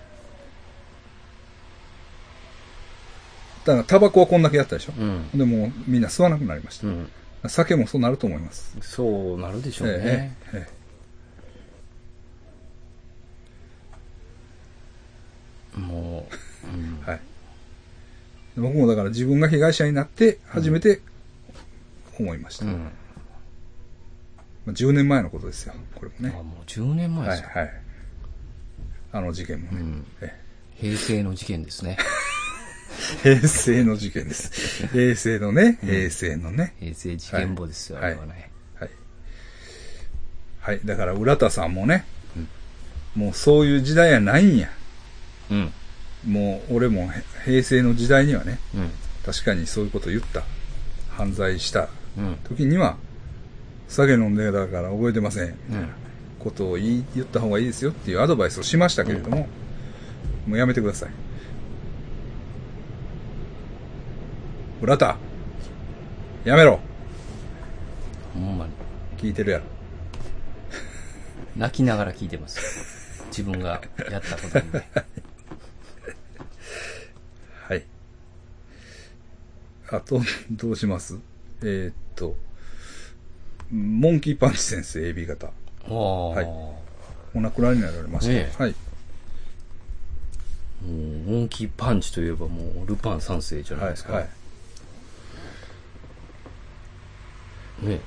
[3.66, 4.92] だから、タバコはこんだけやったでしょ。
[4.96, 5.28] うん。
[5.34, 6.90] でもうみんな吸わなくなりましたう。
[6.90, 7.10] ん。
[7.48, 8.76] 酒もそうなると思います。
[8.80, 10.36] そうなるでしょうえね。
[10.54, 10.66] え
[15.76, 16.26] えも
[16.64, 17.20] う、うんえはい。
[18.56, 21.00] 僕もだから自分が被害者になって初めて
[22.18, 22.66] 思いました。
[22.66, 22.72] うん。
[22.72, 22.88] ま
[24.68, 26.42] あ10年前のことですよ、これもねあ、。
[26.42, 27.58] もう10年前はい、ですか。
[27.60, 27.72] はい。
[29.12, 29.80] あの事件もね。
[29.80, 30.46] うんえ
[30.78, 31.96] 平成の事件ですね。
[33.24, 34.86] え 平成の事件です。
[34.88, 36.74] 平成のね、平成のね。
[36.80, 38.50] 平成事件簿ですよ、はいあれはね。
[38.78, 38.90] はい。
[40.60, 40.80] はい。
[40.84, 42.04] だから、浦田さんもね、
[43.14, 44.70] もうそういう時代やないんや。
[45.50, 45.72] うん。
[46.26, 48.90] もう、俺もへ平成の時代にはね、うん。
[49.24, 50.42] 確かにそういうこと言った。
[51.10, 52.36] 犯罪したうん。
[52.44, 52.96] 時には、
[53.88, 55.44] 酒飲んでたから覚えてません。
[55.44, 55.54] うん。
[56.38, 59.48] ことを言い言った方がいいですよっていうアドバイスをしましたけれども、
[60.46, 61.10] もうやめてください。
[64.80, 65.16] 浦田
[66.44, 66.80] やめろ
[68.34, 68.72] ほんまに。
[69.16, 69.64] 聞いてるやろ。
[71.56, 73.24] 泣きながら聞いてます。
[73.28, 74.88] 自分がやったことにね。
[77.66, 77.84] はい。
[79.90, 81.18] あと、どうします？
[81.62, 82.36] えーっと、
[83.70, 85.46] モンキーパンチ先生 AB 型。
[85.46, 86.46] はい
[87.36, 88.32] お亡くなりになられました。
[88.32, 88.74] ねえはい。
[90.82, 90.92] もう、
[91.30, 94.04] モンキーパンチといえばもう、ルパン三世じゃないはいです。
[94.04, 94.12] か。
[94.14, 94.28] はい。
[97.82, 98.00] ね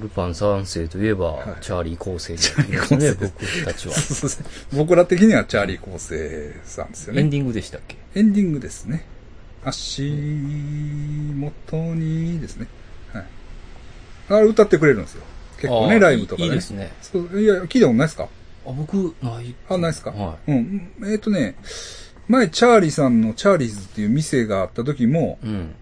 [0.00, 3.94] ルパン三世といえば、はいチャーリー構成じゃないですかね、僕たちは。
[4.72, 7.20] 僕ら的にはチャーリー構成さんですよね。
[7.20, 7.96] エンディングでしたっけ？
[8.14, 9.04] エンディングですね。
[9.64, 10.02] 足
[11.34, 12.68] 元にですね。
[13.12, 13.24] はい。
[14.28, 15.22] あれ歌ってくれるんですよ。
[15.56, 16.46] 結構ね、ライブとかね。
[16.46, 16.92] いいいですね。
[17.02, 18.28] そういや、聞いたことないですか？
[18.66, 19.54] あ、僕、ない。
[19.68, 20.10] あ、ないですか？
[20.12, 20.92] はうん。
[21.06, 21.56] えっ、とね、
[22.28, 25.46] 前、チャーリーさんのチャーリーズっていう店があった時も、い。
[25.48, 25.74] うん。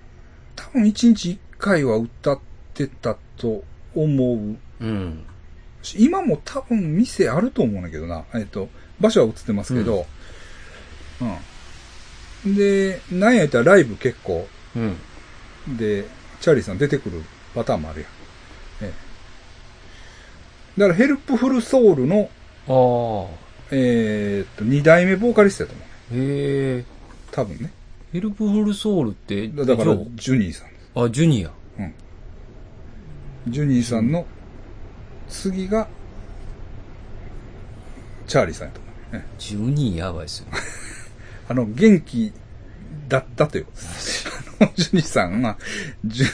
[0.54, 2.38] 多分1日1回は歌っ
[2.74, 3.64] てたと
[3.96, 4.56] 思う。
[4.80, 5.24] うん。
[5.96, 8.24] 今も多分店あると思うんだけどな。
[8.34, 8.68] えっ、と、
[9.00, 10.06] 場所は映ってますけど、
[12.44, 12.54] うん。
[12.54, 14.96] で、なんやったらライブ結構、うん。
[15.76, 16.04] で、
[16.40, 18.10] チャーリーさん出てくるパターンもあるやん。
[18.82, 18.92] え
[20.76, 20.80] え。
[20.80, 22.30] だからヘルプフルソウルの、
[22.68, 23.46] ああ。
[23.72, 26.20] えーっと、二代目ボーカリストやと思うね。
[26.20, 26.84] へえ。
[27.32, 27.72] 多分ね。
[28.12, 30.75] ヘルプフルソウルって、だだからジョ、ジュニーさん。
[31.00, 31.50] ーあ、ジュニア。
[31.78, 31.94] うん。
[33.48, 34.26] ジュニーさんの
[35.28, 35.88] 次が、
[38.26, 39.24] チャーリーさんやと思うね。
[39.24, 40.46] ええジュニーやばいっすよ。
[41.48, 42.32] あの、元気
[43.08, 44.28] だったということです。
[44.60, 45.58] あの、ジュニーさんは、
[46.04, 46.26] ジュ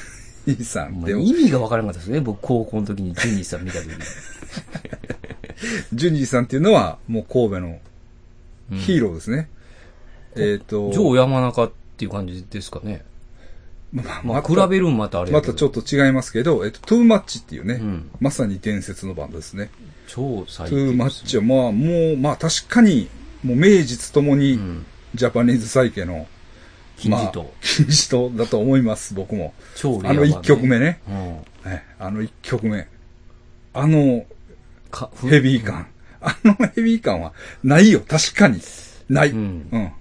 [0.47, 2.21] ニーさんもでう意味がわからなかったですね。
[2.21, 3.95] 僕、高校の時にジュニーさん見た時に。
[5.93, 7.81] ジュニーさんっていうのは、もう神戸の
[8.71, 9.49] うんヒーローですね。
[10.37, 13.05] えっ、と、ジョー山中っていう感じですかね。
[13.93, 19.71] まあまあ、た比べるんまたあれまたちょっと違いますけど、えっと、トゥーマッチっていうね、うんまさに伝説のバンドですね。
[20.07, 23.09] 超最トゥー近マッチは、まあ、もう、まあ確かに、
[23.45, 24.87] もう名実ともに、うん。
[25.15, 26.27] ジャパニーズサイケの、
[26.97, 29.53] 金字塔まあ、金字塔だと思います、僕も。
[29.75, 31.01] 超レア版あの一曲目ね。
[31.09, 31.13] う
[31.69, 31.71] ん。
[31.71, 32.89] ねあの一曲目。
[33.75, 34.25] あの
[34.91, 35.89] かヘビー感。
[36.21, 38.61] あのヘビー感はないよ、確かに。
[39.09, 39.31] ない。
[39.31, 39.93] ううんん。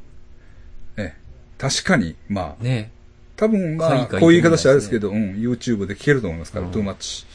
[0.98, 1.14] ええ、
[1.58, 2.92] 確かに、まあ、ね
[3.42, 7.26] 多分まあ、こういう言い方したらあれですけど、うん、YouTube で聴けると思いますから、うんトゥーマッチ。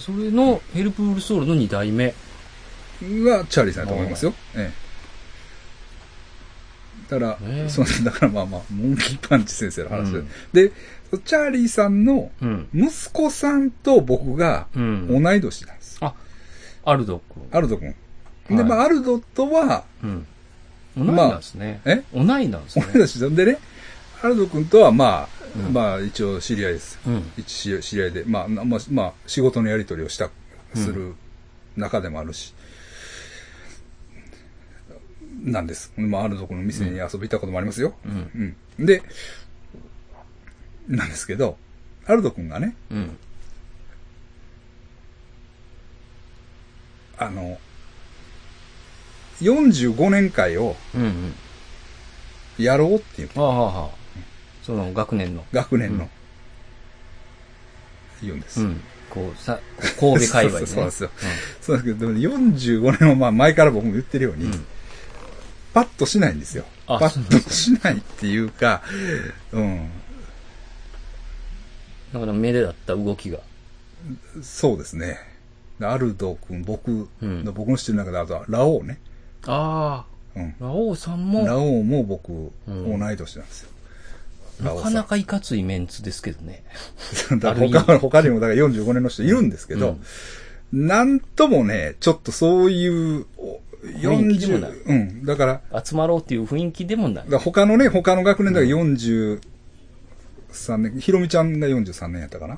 [0.00, 2.06] それのヘルプフルソウルの2代目。
[2.06, 2.14] は
[3.50, 4.32] チャーリーさんだと思いますよ。
[4.54, 4.84] ええ。
[7.10, 10.72] だから、ねえそうだからまあまあ、モンキーパンチ先生の話で、うんで、
[11.26, 12.66] チャーリーさんのうん。
[12.72, 15.22] 息子さんと僕がうん。
[15.22, 15.98] 同い年なんです。
[16.00, 16.14] あ、
[16.86, 17.46] アルド君。
[17.52, 17.94] アルド君。
[18.48, 20.26] で、はいまあ、アルドとは、うん。
[20.96, 21.82] 同いなんですね。
[21.84, 22.02] え？
[22.14, 22.86] 同いなんですね。
[22.92, 23.58] 同い年なんでね、
[24.24, 26.98] アルド君とはまあ、うんまあ一応知り合いです。
[27.06, 27.32] うん。
[27.36, 30.30] 一知り知り合いで、まあ、なまあ、まあ、仕事のやり取りをした、
[30.74, 31.14] する
[31.76, 32.54] 中でもあるし、
[35.42, 35.92] なんです。
[35.96, 37.92] まあ、あるとこの店に遊び行ったこともありますよ。
[38.06, 38.56] うん。
[38.78, 38.86] うん。
[38.86, 39.02] で、
[40.88, 41.58] なんですけど、
[42.06, 43.18] アルド君がね、うん。
[47.18, 47.58] あの、
[49.42, 51.02] 45年会をうん。
[51.02, 51.34] うん。
[52.56, 54.03] やろうっていう、ああ、はあ、はあ。
[54.64, 55.44] その学年の。
[55.52, 56.10] 学年の、うん
[58.24, 58.60] 言うんです。
[58.60, 58.80] うん。
[59.10, 59.60] こう、さ、
[59.98, 60.70] こう神戸界隈でね。
[60.72, 61.10] そうなんですよ
[61.60, 64.50] そうだけど、でも45年はまあ前から僕も言ってるように、
[65.72, 66.64] パッとしないんですよ。
[66.86, 68.82] あパッとしないっていうか、
[69.52, 69.88] うん、
[72.12, 73.38] だから目でだった動きが。
[74.42, 75.18] そうですね。
[75.80, 79.00] アルド君、僕、うん僕の知ってる中で、あとはラオウね。
[79.46, 80.04] あ
[80.36, 80.48] うん。
[80.60, 83.70] あ、ラオウさんも、ラオウも僕、うん同い年なんですよ。
[84.62, 85.10] なかなか。
[85.10, 86.64] かいかついメンツですけどね。
[87.40, 89.98] 他他にもだから45年の人いるんですけど、
[90.72, 94.70] なんともね、ちょっとそういう、お雰囲気でもない。
[94.70, 95.24] 40、うん。
[95.24, 97.24] だから、集まろうっていう雰囲気でもない。
[97.38, 99.40] 他のね、他の学年だから43
[100.78, 102.56] 年、ひろみちゃんが43年やったかな。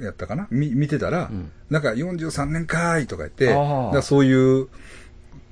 [0.00, 0.48] やったかな。
[0.50, 1.52] み見てたら、うん。
[1.68, 4.68] なんか43年かーいとか言って、だそういう、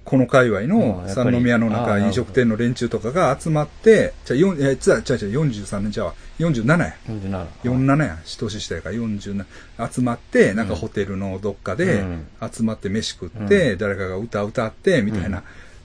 [0.09, 6.95] この界隈うんの三宮の中飲食店の連中とかが集まって、じゃあ、4、え、つあ、違う違う、43年ちゃうわ、47や。
[7.07, 7.47] 47。
[7.63, 8.19] 47や。
[8.25, 9.45] 年下やから47。
[9.93, 15.43] 集まって、なんかホテルのどっかでうん集まって飯食って、誰かが歌歌って、みたいな、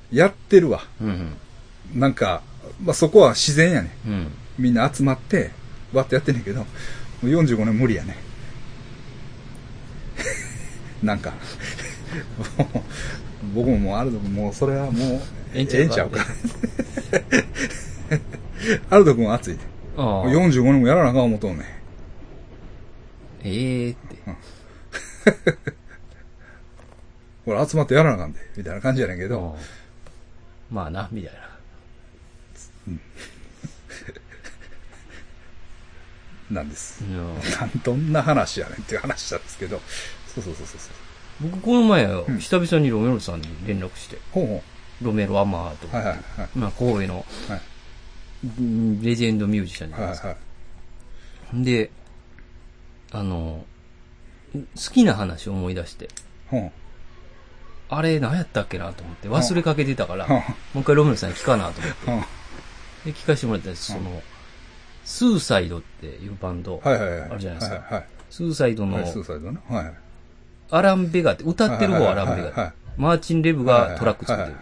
[0.09, 0.83] やってるわ。
[1.01, 1.35] うん。
[1.93, 2.43] なんか、
[2.81, 3.93] まあそこは自然やね。
[4.07, 4.31] うん。
[4.57, 5.51] みんな集まって、
[5.91, 6.65] わってやってんねんけど、も
[7.23, 8.15] う45年無理やね。
[11.03, 11.33] なんか、
[13.53, 15.21] 僕ももうアルド君もうそれはもう、
[15.53, 16.25] ええんちゃうか？
[18.89, 19.59] アルド君は熱いで。
[19.97, 20.25] ああ。
[20.27, 21.65] 45年もやらなあかん思うとんねん。
[23.45, 24.17] ええって。
[27.45, 29.57] これ集まってやらなあかんで、みたいな感じやねんけど、
[30.71, 31.39] うんまあな、みたいな。
[36.61, 37.03] なんです。
[37.03, 39.81] うんなんどんな話やねんっていう話なんですけど、
[40.33, 40.93] そうそうそうそうそう。
[41.41, 44.63] 僕この前、ん久々にロメロさんに連絡して、ほうほ
[45.01, 45.91] ロメロアマーとう。
[45.91, 46.49] はいはいはい。
[46.55, 47.61] まあ神戸のはい
[48.59, 50.27] うんレジェンドミュージシャンじゃないですか。
[50.29, 50.37] はい
[51.55, 51.63] はい。
[51.63, 51.91] で、
[53.11, 53.65] あの、
[54.53, 56.09] 好きな話を思い出して、
[56.47, 56.71] ほう。
[57.89, 60.43] あれ何やったっけなと思って忘れかけてたから、も
[60.75, 62.21] う一回ロメロさんに聞かなと思って、ほう。
[63.05, 63.93] で、聞かせてもらったんです。
[63.93, 64.21] その、
[65.05, 67.29] スーサイドっていうバンド、はいはいはい。
[67.29, 69.07] あるじゃないですかはいはいスーサイドのはい。
[69.07, 69.59] スーサイドね。
[69.67, 69.93] はいはい。
[70.75, 72.73] アラン・ベガって、歌ってる方はアラン・ベはいはいはいガ。
[72.97, 74.57] マーチン・レブがトラック作ってる。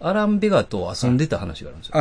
[0.00, 1.94] アラン・ベガと遊んでた話があるんですよ。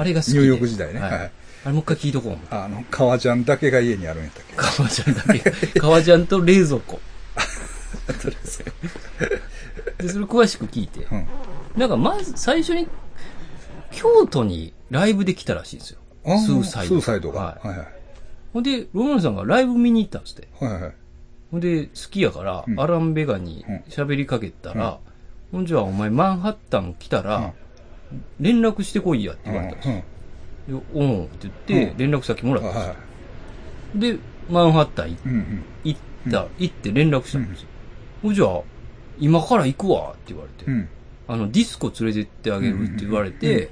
[0.00, 0.38] あれが好きで。
[0.38, 1.00] ニューヨーク時代ね。
[1.00, 1.20] ははいい。
[1.20, 1.30] あ
[1.66, 2.36] れもう一回聞いとこう。
[2.50, 4.54] あの、革ジャンだけが家にあるんやったっけ？
[4.56, 5.50] 革ジャンだけ。
[5.80, 7.00] 革ジャンと冷蔵庫。
[9.98, 11.00] で、それ詳しく聞いて。
[11.10, 11.26] うん。
[11.76, 12.88] なんかまず最初に、
[13.90, 15.98] 京都にライブで来たらしいんですよ。
[16.24, 17.00] スーサイド。
[17.00, 17.40] スーサイドが。
[17.40, 17.68] はい。
[17.68, 17.88] はいはい。
[18.54, 20.48] ほんで、ロマンさんがライブ見に行ったんですって。
[20.64, 20.92] はいはい。
[21.50, 22.80] ほんで、好きやから、うん。
[22.80, 24.98] アラン・ベガに喋りかけたら、
[25.52, 27.54] ほんじゃあお前マンハッタン来たら、
[28.40, 30.02] 連絡してこいやって言われたんですよ。
[30.68, 31.96] でおんって言って、うん。
[31.98, 32.88] 連絡先もらったんですよ。
[32.90, 32.96] は
[33.94, 34.18] で、
[34.50, 35.16] マンハッタン
[35.84, 37.68] 行った、行って連絡したんですよ。
[38.22, 38.60] ほんじゃあ、
[39.18, 40.88] 今から行くわって言われて、うん。
[41.28, 43.70] あの、ディスコ連れてってあげるって言われて、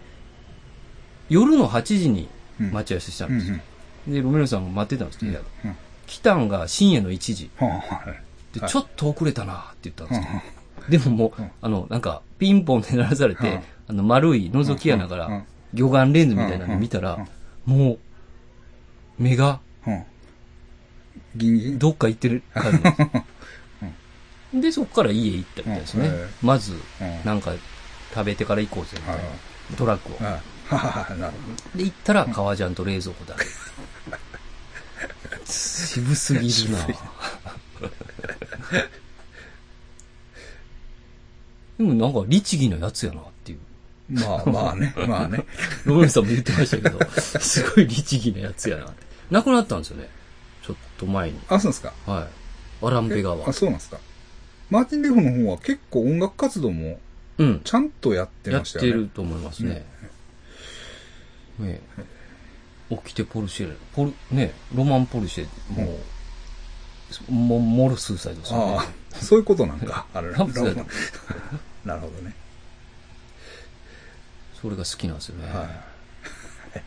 [1.29, 2.29] 夜の8時に
[2.61, 2.71] うん。
[2.71, 3.59] 待ち合わせしたうんんですよ。
[4.07, 5.71] で、ロメロさんが待ってたんですけど、うん。
[5.71, 7.51] うん来たんが深夜の1時。
[7.59, 7.65] で、
[8.61, 10.43] はいちょっと遅れたなって言ったんですよ。
[10.89, 17.27] うでももう、うんあの、なんか、ピンポンで鳴らされて、うんあの、丸い覗き穴から魚眼レンズみたいなの見たら、
[17.67, 17.99] もう、
[19.19, 20.05] 目が、んうん。
[21.37, 22.91] ギンギンどっか行ってる感じで
[24.53, 24.61] す。
[24.61, 26.11] で、そこから家行ったみたいですね。
[26.41, 27.53] まず、うんなんか、
[28.15, 29.23] 食べてから行こうぜ、みたいな。
[29.77, 30.19] トラックを。
[31.77, 33.45] で、行ったら、革ジャンと冷蔵庫だけ。
[35.45, 36.87] 渋すぎるな
[41.79, 43.59] でもなんか、律儀なやつやなっていう。
[44.11, 44.27] ど。
[44.27, 44.95] まあまあね。
[45.09, 45.45] まあね。
[45.85, 46.99] ロメンさんも言ってましたけど、
[47.41, 48.95] すごい律儀なやつやなって。
[49.31, 50.09] 亡くなったんですよね。
[50.63, 51.41] ちょっと前に。
[51.49, 51.93] あ、そうですか。
[52.07, 52.29] は
[52.83, 53.53] アランベガはあ、。
[53.53, 53.99] そうなんですか。
[54.71, 57.01] マーティン・レフの方は結構音楽活動も
[57.39, 57.61] うん。
[57.65, 58.93] ちゃんとやってやっましたよね。
[58.93, 59.85] てると思いますね。
[61.59, 62.14] ねえ。
[62.99, 65.99] 起きてポルシェ、ポル、ねえロマンポルシェ、も
[67.29, 68.81] う、もモルスーサイドですよねあ。
[68.81, 70.07] あ、そういうことなんか。
[70.13, 70.87] あ れラブスだよ
[71.85, 72.35] なるほどね。
[74.61, 75.47] それが好きなんですよね。
[75.47, 76.83] はい。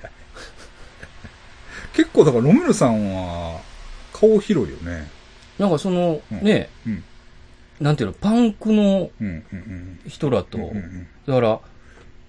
[1.93, 3.61] 結構だからロメルさんは
[4.13, 5.09] 顔広いよね。
[5.59, 7.03] なんかその、うんねえ、うん。
[7.79, 9.11] なんていうの、パンクの。
[10.07, 10.57] 人らと、
[11.27, 11.59] だから、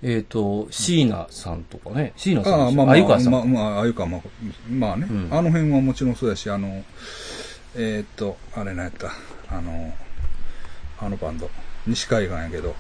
[0.03, 3.33] えっ、と、椎名さんとかね、椎名さんあまあまあ、よ鮎川さん。
[3.33, 4.21] まあ、まあ、あゆか、まあ、
[4.71, 5.29] まあね、うん。
[5.31, 6.85] あの辺はもちろんそうだし、あの、
[7.75, 9.11] えーっと、あれなんやった、
[9.49, 9.93] あの、
[11.01, 11.51] あのバンド、
[11.87, 12.75] 西海岸やけど、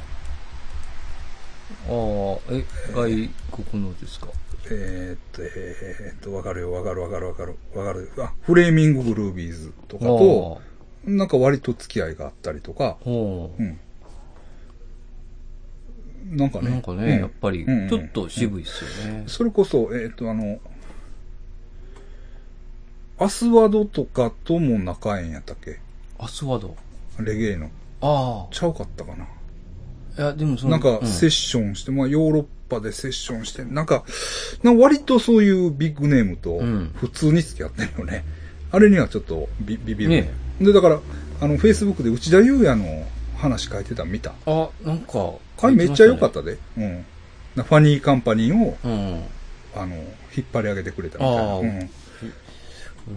[1.88, 2.64] ああ、え、
[2.94, 3.30] 外
[3.72, 4.28] 国のですか？
[4.70, 8.12] えーっと、えーっと、わかるよ、わかるわかるわかる、わかる。
[8.18, 10.60] あ、フレーミンググルービーズとかと、
[11.04, 13.80] なんか割と付き合いがあったりとか、うん。
[16.30, 16.70] なんかね。
[16.70, 19.24] なんかね、うんやっぱり、うんうんちょっと渋いっすよね。
[19.26, 20.58] それこそ、えーっと、あの、
[23.18, 25.80] アスワドとかとも仲ええんやったっけ？
[26.18, 26.76] アスワード？
[27.20, 27.70] レゲエの。
[28.00, 29.24] あちゃうかったかな。
[29.24, 29.26] あ。
[30.20, 34.04] いや、でもその、なんか、うんセッションして、まあ、ヨーロッパでセッションして、なんか、
[34.62, 38.24] なんか割とそういうビッグネームとうん、普通に付き合ってるよね。
[38.70, 40.10] あれにはちょっとビビビる。
[40.10, 41.00] ねで、だから、
[41.40, 43.04] あの、フェイスブックで内田祐也の
[43.38, 44.34] 話書いてたの見た？
[44.46, 45.32] あ、なんか、
[45.62, 46.58] あれめっちゃ良かったで。
[46.76, 47.04] うん。
[47.56, 48.88] なファニーカンパニーを、た。
[48.88, 49.24] うん。
[49.74, 49.94] あの、
[50.36, 51.42] 引っ張り上げてくれたみたいな。
[51.42, 51.90] あーうん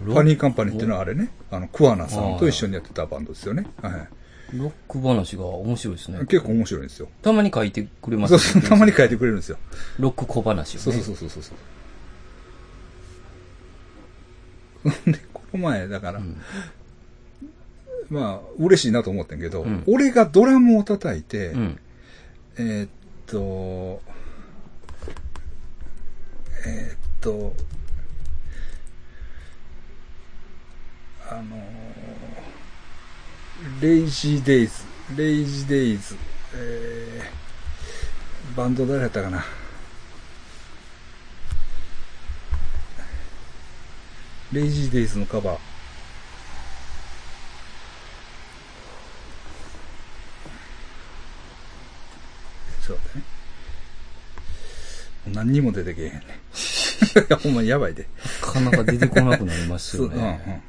[0.06, 3.66] ロファニーカンパニーっていうのはあれね、あの、クワナさんと一緒にやってたバンドですよね。
[3.82, 4.08] はい。
[4.56, 6.18] ロック話が面白いですね。
[6.20, 7.08] 結構面白いんですよ。
[7.20, 9.58] たまに書いてくれますそうそう、たまに書いてくれるんですよ。
[9.98, 10.82] ロック小話をね。
[10.82, 11.52] そうそうそうそうそ
[14.84, 14.88] う。
[15.12, 16.36] で、この前、だから、ん
[18.12, 21.78] まあ、嬉しいなと思ってんけど、うん俺がドラムを叩いて、うん。
[22.58, 22.88] えーっ
[23.26, 24.02] と、
[26.66, 27.54] えーっと、
[31.30, 31.62] あのー
[33.80, 34.72] レイジーデイズ、
[35.16, 36.16] レイジーデイズ、
[36.54, 39.44] えー、バンド誰やったかな。
[44.52, 45.71] レイジーデイズのカバー。
[52.86, 53.24] ちょっと待ってね。
[55.34, 56.20] 何にも出てけえへんね。
[56.20, 58.08] い やほんまにやばいで。
[58.42, 60.62] なかなか出てこなくなりますそう、ようんうんね。。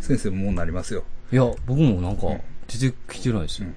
[0.00, 1.04] 先生ももうなりますよ。
[1.32, 3.68] いや、僕もなんかうん、出てきてないですよ。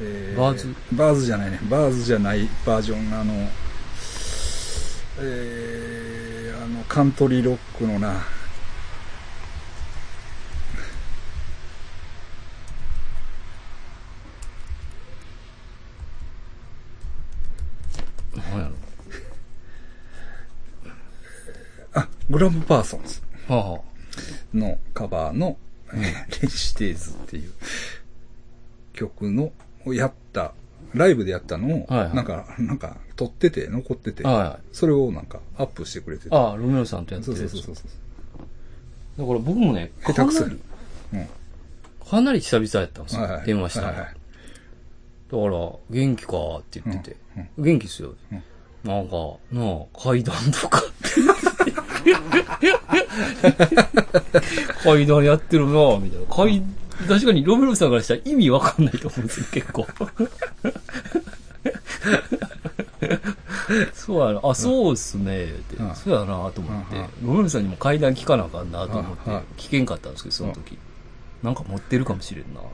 [0.00, 1.60] えバーズバーズじゃないね。
[1.70, 3.20] バーズじゃないバージョン。
[3.20, 3.32] あの、
[5.20, 8.22] えー、あの、カントリーロックのな、
[18.54, 18.74] なんやろ。
[21.94, 23.80] あ、グラムパーソンズはあ、は
[24.52, 25.56] のカバーの、
[25.92, 27.52] えーレジステーズっていう
[28.92, 29.52] 曲の、
[29.84, 30.54] をやった、
[30.92, 34.58] ライブでやったのを、はいはいなんか、なんか、撮ってて、残ってて、あ、はいはい。
[34.72, 36.34] それをなんか、アップしてくれてて。
[36.34, 37.52] ああ、ロメロさんとやってそうるやつ。
[37.52, 37.86] そうそうそう。
[39.18, 40.60] だから僕もね、下手くそやかなり、
[41.12, 41.28] うん。
[42.08, 43.22] かなり久々やったんですよ。
[43.22, 43.86] はいはい電話したら。
[43.88, 44.14] はいはい
[45.30, 47.16] だから、元気かって言ってて。
[47.36, 48.14] うん元気っすよ。
[48.32, 48.42] うん
[48.84, 49.16] なんか、
[49.50, 50.82] なあ、階段とか。
[54.84, 56.26] 階段やってるなぁ、みたいな。
[56.26, 56.62] 階、
[57.08, 59.86] 確かにロメロさんからしたら意味わかんないと思うんですよ、結構。
[63.94, 65.76] そうやな、あ、そうっすね、って。
[65.76, 67.08] うんそうやなと思ってうん。
[67.26, 70.78] ロメロさんにも階段聞かなあかんなと思ってうんうん、聞けんかったんですけど、その時。
[71.42, 72.66] なんか持ってるかもしれんなと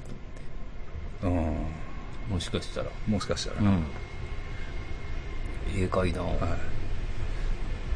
[1.23, 1.61] 思って。
[2.31, 2.35] うん。
[2.35, 2.91] もしかしたら。
[3.07, 3.61] もしかしたら。
[3.61, 3.85] うん。
[5.77, 6.29] ええ階段を。
[6.29, 6.51] はい。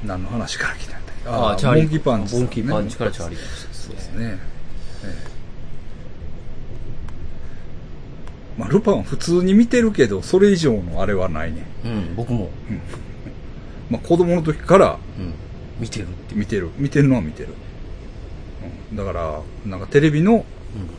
[0.07, 1.85] 何の話から来たんだっけああ、チャーリー。
[1.85, 4.39] モンキーパンチね、モンキーパンチからチャーリーですそうですね。
[5.05, 5.35] ええ
[8.59, 11.66] まあ、ルパンは普通に見てるけど、それ以上のあれはないね。
[11.85, 12.51] うん、僕も、
[13.91, 15.35] まあ、子供の時からうん、
[15.81, 16.35] 見てるって。
[16.35, 16.70] 見てる。
[16.79, 17.49] 見てるのは見てる。
[18.91, 20.45] うん、だから、なんかテレビの、うん。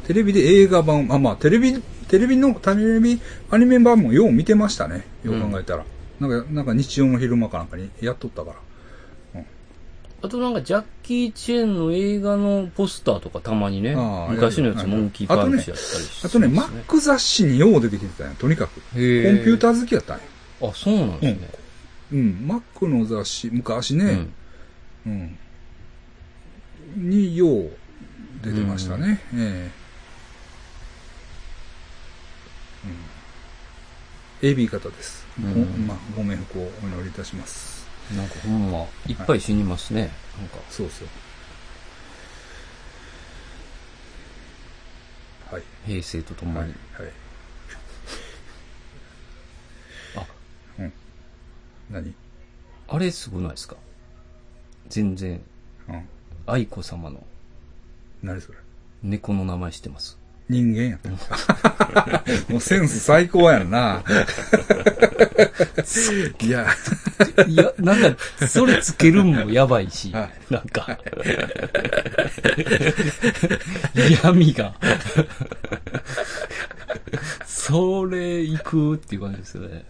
[0.05, 3.21] テレビで映画版、あ、まあ、テレビ、テレビの、テレビ
[3.51, 5.05] アニメ版もよう見てましたね。
[5.23, 5.85] よう考えたら。
[6.19, 8.57] なんか、なんか日曜の昼間かなんかにやっとったから。
[10.21, 13.95] あとなんか、ジャッキー・チェンの映画のポスターとかたまにね
[14.29, 18.75] 昔のやつ、はいモンキーパンチやったりして、あとね、マック雑誌によう出てきてたんや、とにかく。
[18.75, 20.23] コンピューター好きやったんや。
[20.63, 21.49] あ、そうなんですね。
[22.13, 24.27] うん、マックの雑誌、昔ね、
[25.05, 25.37] うん。
[26.97, 27.09] うん。
[27.09, 27.71] によう
[28.41, 29.21] 出てましたね。
[29.33, 29.85] ええ
[34.43, 34.49] うん。
[34.49, 35.14] AB 型です。
[35.37, 35.53] うん
[35.87, 37.85] ごまあ、ご冥福をお祈りいたします。
[38.15, 40.11] なんかほんま、いっぱい死にますね。
[40.37, 40.57] なんか。
[40.69, 41.07] そうそう。
[45.51, 45.63] はい。
[45.85, 46.69] 平成とともはい。
[46.69, 46.73] に。
[46.93, 47.11] はい。
[50.17, 50.25] あ、
[50.79, 50.93] うん。
[51.91, 52.13] 何？
[52.87, 53.75] あれすごないですか？
[54.87, 55.41] 全然、
[55.89, 56.07] うん。
[56.47, 57.23] 愛子様の
[58.23, 58.57] 何それ？
[59.03, 60.17] 猫の名前知ってます？
[60.47, 61.09] 人間やった。
[62.51, 64.03] もうセンス最高やんな。
[66.41, 66.67] いや、
[67.47, 70.99] いや、なんか、それつけるんもやばいし、はなんか、
[74.23, 74.75] 闇が、
[77.45, 79.85] それ行くっていう感じですよね。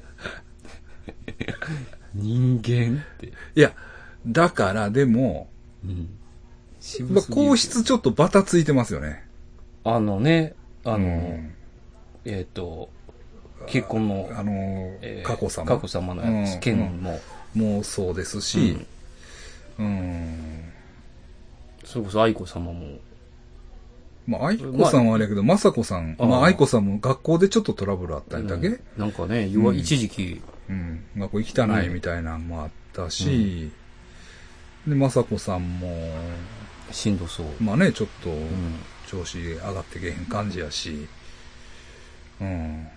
[2.13, 3.27] 人間って。
[3.27, 3.73] いや、
[4.25, 5.49] だからでも、
[5.83, 6.09] うん。
[6.79, 9.24] 渋まあ、皇室ちょっとバタついてますよね。
[9.86, 11.53] あのね、あの、うん。
[12.25, 12.89] えっ、と、
[13.67, 14.51] 結婚の、あの、
[15.01, 15.65] えー佳子様。
[15.65, 17.19] 佳子様のやつ、うん剣も、
[17.53, 18.86] もうそうですし、
[19.77, 20.71] うん。
[21.83, 22.97] それこそ愛子様も、
[24.27, 28.79] まあ、愛子さんはあれやけど、雅子さん、ああまあ、愛子さんも学校でちょっとトラブルあったんだけ、うん。
[28.97, 29.77] なんかね、うん。
[29.77, 33.69] 一時期、うん、学校行きたないみたいなのもあったし、
[34.88, 36.11] で、雅子さんも、
[36.91, 37.47] しんどそう。
[37.59, 38.79] まあね、ちょっとうん。
[39.07, 41.07] 調子上がってけへん感じやし、
[42.41, 42.89] うん、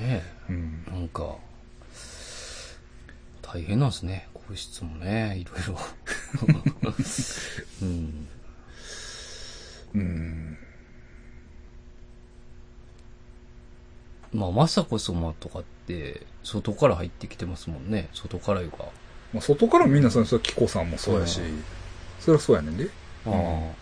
[0.00, 0.84] ねうん。
[0.86, 1.36] なんか、
[3.42, 4.28] 大変なんですね。
[4.34, 5.78] 皇室もね、いろいろ。
[7.82, 8.28] うん。
[9.94, 10.58] うん。
[14.32, 18.08] まあ、雅子様とかって、外から入ってきてますもんね。
[18.14, 18.88] 外からいうか。
[19.32, 21.64] まあ、外からみんなそう、それ、紀子さんもそうやし、うん
[22.20, 22.84] そりゃそうやねんで。
[23.26, 23.79] ああ。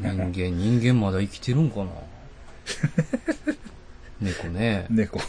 [0.00, 1.90] 人間、人間まだ生きてるんかな？
[4.20, 4.86] 猫ね。
[4.90, 5.20] 猫。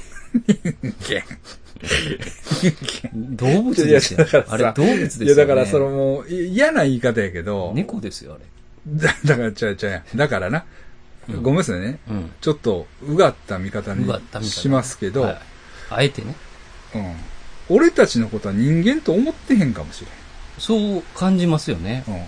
[3.13, 4.25] 動物ですよ。
[4.47, 5.25] あれ動物ですよ、ね。
[5.25, 8.45] いや、だからそのもう、い嫌な言い方やけど、猫ですよ、あれ。
[8.87, 10.17] だだから、ちゃうちゃう。
[10.17, 10.65] だからな、
[11.29, 11.99] うんごめんなさいね。
[12.09, 12.31] うん。
[12.39, 15.37] ちょっと、うがった見方にうがった見方しますけど、はい
[15.89, 16.35] あえてね。
[16.95, 17.15] うん。
[17.69, 20.03] 俺たちのことは人間と思ってへんかもし
[20.57, 22.03] そう感じますよね。
[22.07, 22.15] れん。
[22.15, 22.21] うん。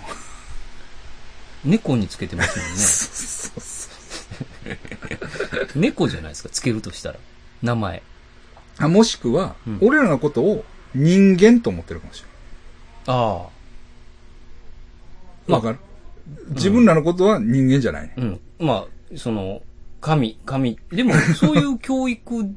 [1.68, 2.76] 猫につけてますもんね。
[2.76, 3.88] そうそうそ
[5.76, 7.18] う猫じゃないですか、つけるとしたら。
[7.62, 8.02] 名前。
[8.78, 10.64] あもしくは、うん俺らのことを
[10.94, 12.28] 人間と思ってるかもしれ
[13.06, 13.46] あ
[15.48, 15.50] あ。
[15.50, 15.54] ん。
[15.54, 15.78] わかる？
[16.50, 18.14] 自分らのことは人間じゃないね。
[18.16, 18.40] うん。
[18.66, 19.62] まあ、その、
[20.00, 20.78] 神、神。
[20.90, 22.54] でも、そういう教育、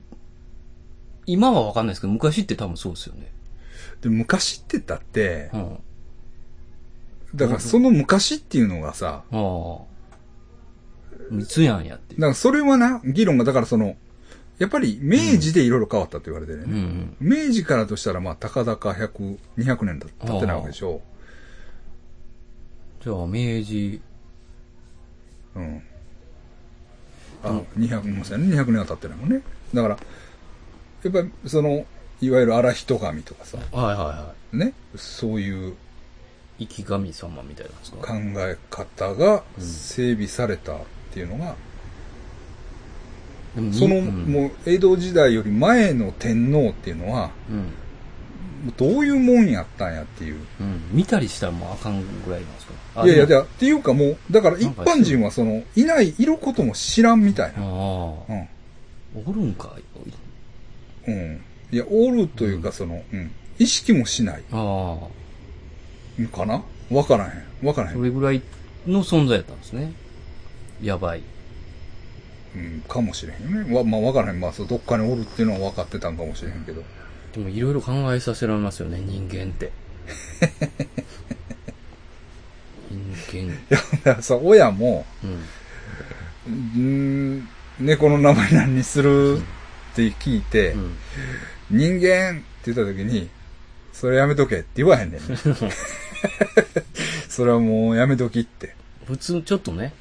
[1.25, 3.31] 今はわかんないですけど、昔って多分そうですよね。
[4.01, 5.79] で、昔って言ったってう、ん。
[7.33, 9.77] あだからその昔っていうのがさ、あ。
[11.39, 12.21] いつやんやっていう。
[12.21, 13.95] だからそれはな、議論が、だからその、
[14.59, 16.81] やっぱり明治でいろいろ変わったって言われてるようね。
[16.81, 17.15] ん。
[17.19, 21.01] 明治からとしたら、まあ、たかだか100、200年だ経ってないわけでしょ。
[23.03, 24.01] じゃあ、明治、
[25.55, 25.81] うん。
[27.43, 29.41] あ、200年、そうやね、200年は経ってないもんね。
[29.73, 29.97] だから、
[31.03, 31.85] やっぱり、その、
[32.21, 35.73] いわゆる荒人神とかさ、はいはいはね、そういうい。
[36.61, 40.79] 生き神様みたいなんです考かえ方が整備されたっ
[41.11, 41.55] ていうのが、
[43.55, 47.73] でもその、うんもう、江戸時代より前の天皇っていうのは、うん。
[48.77, 50.35] どういうもんやったんやっていう。
[50.59, 50.81] うん。
[50.91, 52.73] 見たりしたらもうあかんぐらいなんですか？
[53.01, 57.57] あいやいや、っていうかもう、だから一般人はその、いない、いることも知らんみたいな。
[57.57, 57.65] ああ。
[57.65, 58.47] うん。
[59.27, 59.75] おるんか
[61.07, 61.09] い？
[61.09, 61.41] うん。
[61.71, 63.31] いや、おるというか、その、うん。
[63.57, 64.43] 意識もしない。
[64.51, 65.07] ああ。
[66.21, 66.63] んかな？
[66.89, 67.27] わからへ
[67.63, 67.67] ん。
[67.67, 67.95] わからへん。
[67.95, 68.41] それぐらい
[68.87, 69.93] の存在やったんですね。
[70.81, 71.23] やばい。
[72.55, 73.75] うん、かもしれへんよね。
[73.75, 74.39] わ、まあ、わからへん。
[74.39, 76.83] まあ、そう、どっかにおるっていうのは分かってたんかもしれへんけど。
[77.33, 79.71] でもいろいろ考えさせられますよね、人間って。
[82.89, 83.53] 人間。
[84.13, 87.37] いや、さ、親も、うん。
[87.37, 87.49] ん、
[87.79, 89.41] 猫の名前何にするっ
[89.95, 90.97] て聞いて、うん。
[91.69, 93.29] 人間って言った時に、
[93.93, 95.21] それやめとけって言わへんねん。
[97.29, 98.75] それはもうやめときって。
[99.05, 99.93] 普通、ちょっとね。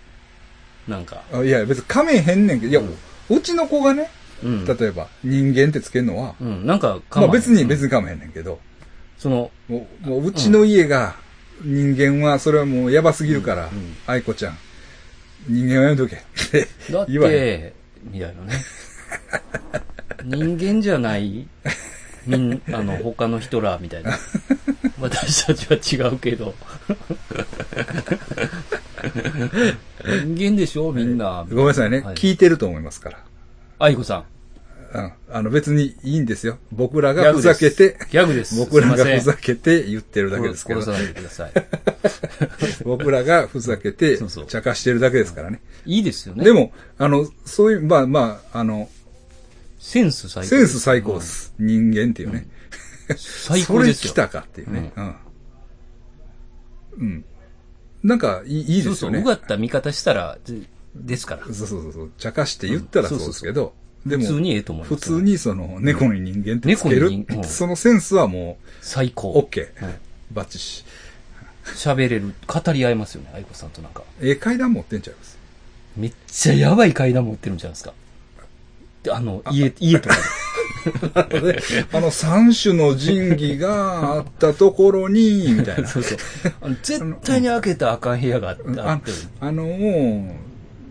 [0.88, 1.22] なんか。
[1.32, 2.80] あいや、別に噛めへんねんけど、いや、
[3.28, 4.10] うちの子がね、
[4.42, 4.64] うん。
[4.64, 6.66] 例えば人間ってつけるのは、うん。
[6.66, 7.64] なんか、まあ別に、に。
[7.66, 8.58] 別に噛めへんねんけど、
[9.18, 11.16] その、もう、もううちの家が
[11.62, 14.58] 人間は、それはもうやばすぎるから、うんうん愛子ちゃん。
[15.48, 16.16] 人間はやめとけ。
[16.16, 16.18] っ
[16.50, 17.32] てだっ言わへん。
[17.32, 17.74] て、
[18.10, 18.64] みたいなね。
[20.24, 21.46] 人間じゃない、
[22.38, 24.18] みん、あの、他の人ら、みたいな。
[25.00, 26.54] 私たちは違うけど。
[30.36, 31.46] 人間でしょみんな。
[31.48, 33.18] ごめんなさいね、はい聞いてると思いますから。
[33.78, 34.24] 愛子さん。
[34.92, 35.12] うん。
[35.30, 36.58] あの別にいいんですよ。
[36.72, 38.56] 僕らがふざけて、ギャグです。
[38.56, 41.52] 僕らがふざけて言ってるだけですけど殺、殺さないでください。
[42.84, 44.18] 僕らがふざけて
[44.48, 45.60] 茶化してるだけですからね。
[45.86, 46.44] いいですよね。
[46.44, 48.88] で、も、あの、そういう、まあまあ、あの、
[49.80, 50.48] センス最高。
[50.48, 51.24] センス最高で。
[51.24, 51.54] す。
[51.58, 52.46] 人間っていうね。
[53.16, 54.08] 最高ですよ。
[54.08, 54.92] それ来たかっていうね。
[54.94, 55.14] うん。
[56.98, 57.24] うん。
[58.04, 59.10] なんか、いいいいそうそう。
[59.10, 59.20] ですよね。
[59.20, 60.60] うがった見方したら、で
[60.94, 61.44] ですから。
[61.46, 62.10] そうそうそうそう。
[62.18, 63.74] 茶化して言ったらそうですけど、
[64.06, 64.94] でも、普通にええと思います。
[64.96, 65.22] 普通。
[65.22, 69.30] にその、猫に人間ってつけるうんそのセンスはもう、最高。
[69.32, 69.98] オッケーはい。
[70.32, 70.84] バッチシ。
[71.64, 72.34] 喋れる。
[72.46, 74.02] 語り合えますよね、愛子さんとなんか。
[74.20, 75.38] ええ階段持ってんちゃいます？
[75.96, 77.92] めっちゃやばい階段持ってるんじゃないですか。
[79.02, 80.14] であの、家、家とか
[81.24, 81.62] で。
[81.92, 85.88] あの、三種の神器があったところに、 みたいな。
[85.88, 86.18] そうそう。
[86.60, 89.00] あの絶対に開けたらあかん部屋があって、あ
[89.40, 90.32] あのー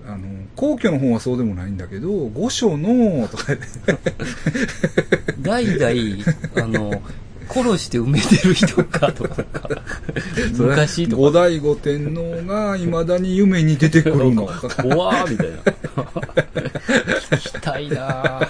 [0.07, 3.53] あの、皇居の方はそうでもないんだけど、御所の、とか
[5.39, 6.23] 代々、
[6.55, 7.01] あの、
[7.49, 9.69] 殺して埋めてる人かとか、か
[10.57, 11.39] 昔と後か。
[11.39, 14.45] 醍醐天皇が未だに夢に出てくるの。
[14.81, 15.57] 怖ーみたいな。
[17.31, 18.49] 聞きたいなぁ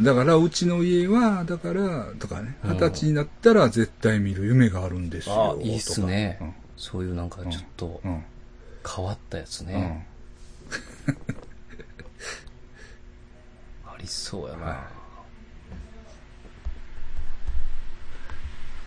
[0.00, 5.56] だから、うちの家は、だから、とかね、うん二十歳になったら絶対見る夢があるんですよ。
[5.60, 8.10] あいいっすねとかそういうなんかちょっとうん。
[8.12, 8.24] うん。
[8.96, 10.08] 変わったやつうんね。
[13.86, 15.01] ありそうやなは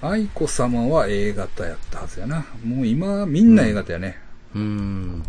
[0.02, 2.46] 愛子様は A 型やったはずやな。
[2.64, 4.18] もう今、みんな A 型やね。
[4.54, 5.24] うーん。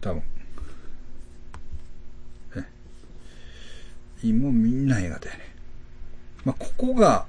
[0.00, 0.22] 多分。
[2.56, 2.64] え？
[4.24, 5.54] 今みんな A 型やね。
[6.44, 7.26] まあ、ここが、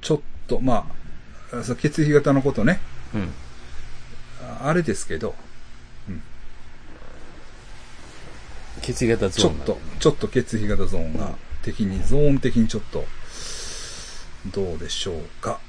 [0.00, 0.90] ちょっと、ま
[1.52, 2.80] あ、血液型のことね、
[3.14, 3.28] うん。
[4.42, 5.36] ああれですけど、
[8.80, 13.04] 血液型ゾーンちょっと、ちょっと血液型ゾーンが的に、ゾーン的にちょっと、
[14.52, 15.60] どうでしょうか、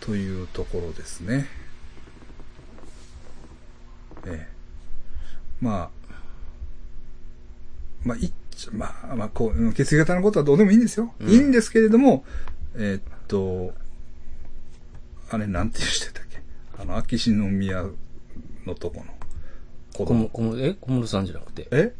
[0.00, 1.46] というところですね。
[4.26, 4.48] ええ。
[5.60, 5.90] まあ、
[8.04, 11.12] まあ、いっちゃ、まあ、まあ、こううん、血液型のことはどうでもいいんですよ。
[11.20, 12.24] うんいいんですけれども、
[12.76, 13.74] えーっと、
[15.30, 16.40] あれ、なんて言う人だっけ？
[16.78, 17.84] あの、秋篠宮
[18.64, 19.12] のとこの
[19.92, 20.28] 子供。
[20.28, 21.68] 小室さんじゃなくて。
[21.70, 21.94] え？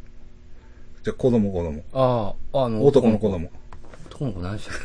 [1.02, 1.82] じゃあ子供子供。
[1.94, 3.50] ああ、あの、男の子供。
[4.06, 4.76] 男の子何でしたっ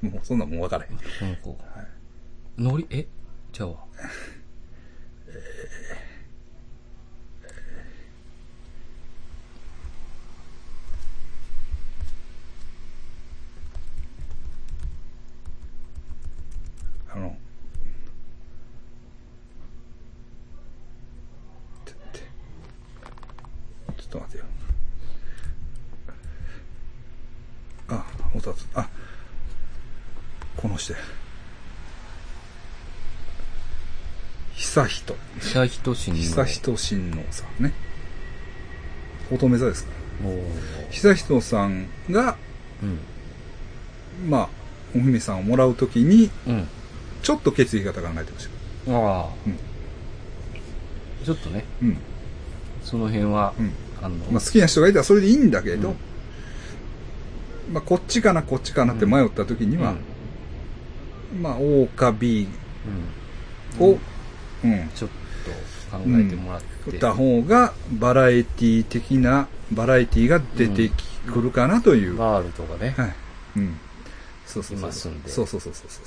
[0.00, 0.02] け？
[0.08, 0.96] もうそんなんもう分からへん。
[0.96, 1.58] 男の子。
[2.58, 3.06] のり、え？
[3.52, 3.70] じゃあ。
[17.14, 17.36] あの、
[21.84, 22.18] ちょっと、
[24.01, 24.44] ちょっと待てよ。
[27.88, 28.04] あ、
[28.34, 28.88] おたつ、あ、
[30.56, 30.98] この人や。
[34.54, 35.16] 久人。
[35.40, 36.16] 久人氏の。
[36.16, 37.72] 久人親王さんね。
[39.30, 39.90] 乙女座ですか
[40.24, 42.36] おー久人さんが、
[42.82, 44.30] うん。
[44.30, 44.48] まあ、
[44.94, 46.68] お姫さんをもらうときに、うん。
[47.22, 48.48] ちょっと血液型考えてまし
[48.86, 48.92] た。
[48.92, 49.28] ああ。
[49.46, 49.58] うん
[51.24, 51.98] ちょっとね、うん。
[52.82, 53.72] その辺は、うん。
[54.02, 55.96] あの、まあ、好きな人がいたらそれでいいんだけど、うん
[57.72, 59.94] まあ、こっちかな、こっちかなって迷った時には、
[61.40, 62.46] まあ、O か B
[63.80, 63.98] うん、を、
[64.64, 65.10] うん、ちょっ
[65.90, 66.98] と考えてもらって。
[66.98, 72.16] た方が、バラエティ的な、バラエティが出てきくるかなという。
[72.16, 72.94] ガールとかね。
[72.96, 73.14] はい。
[73.56, 73.78] うん。
[74.46, 74.78] そうそうそう。
[74.78, 76.04] いますんでそうそうそうそうそう。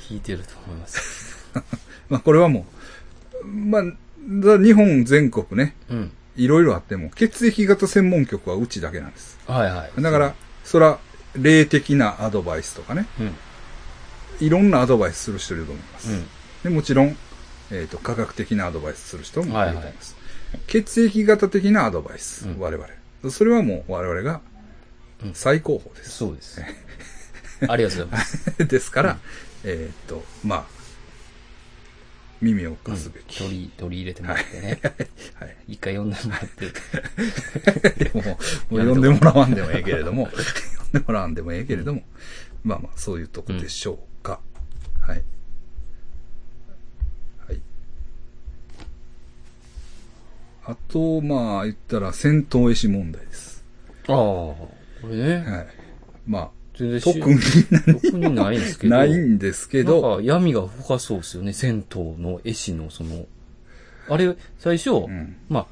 [0.00, 1.48] 聞いてると思います。
[2.10, 2.66] まあ、これはも
[3.42, 3.94] う、まあ、だ
[4.26, 6.12] 日本全国ね、うん。
[6.36, 9.38] いろいろあっても、血液型専門局はうちだけなんです。
[9.46, 10.02] はいはい。
[10.02, 10.98] だから、そら、
[11.34, 13.34] 霊的なアドバイスとかね、うん。
[14.46, 16.12] いろんなアドバイスする人いると思います。
[16.12, 16.26] うん。
[16.64, 17.16] でもちろん、
[17.70, 20.14] えっ、と、科学的なアドバイスする人もいると思います。
[20.14, 20.20] はい
[20.66, 23.30] 血液型的なアドバイス、うん我々。
[23.30, 24.40] それはもう我々が
[25.22, 26.10] うん最高峰です。
[26.10, 26.60] そうです。
[27.68, 28.54] ありがとうございます。
[28.66, 29.18] ですから、
[29.64, 30.79] えっ、と、まあ、
[32.40, 33.38] 耳を貸すべき。
[33.38, 34.80] 取り、取り入れてもらってね。
[35.34, 35.56] はい。
[35.68, 38.04] 一回読んでもらって。
[38.04, 38.38] でも、も
[38.70, 42.02] う呼んでもらわんでもええけれども、呼んでもらわんでもええけれども、
[42.64, 44.40] まあまあ、そういうとこでしょうか。
[45.00, 45.22] はい。
[47.46, 47.60] はい。
[50.64, 53.64] あと、まあ、言ったら、戦闘絵師問題です。
[54.08, 54.72] ああ、こ
[55.04, 55.36] れね。
[55.36, 55.66] はい。
[56.26, 56.50] まあ、
[56.80, 57.38] 全然特に
[57.70, 58.96] 何特にないんですけど。
[58.96, 61.52] ないんですけなんど、か闇が深そうですよね。
[61.52, 63.26] 銭湯の絵師のその、
[64.08, 65.66] あれ、最初、うんま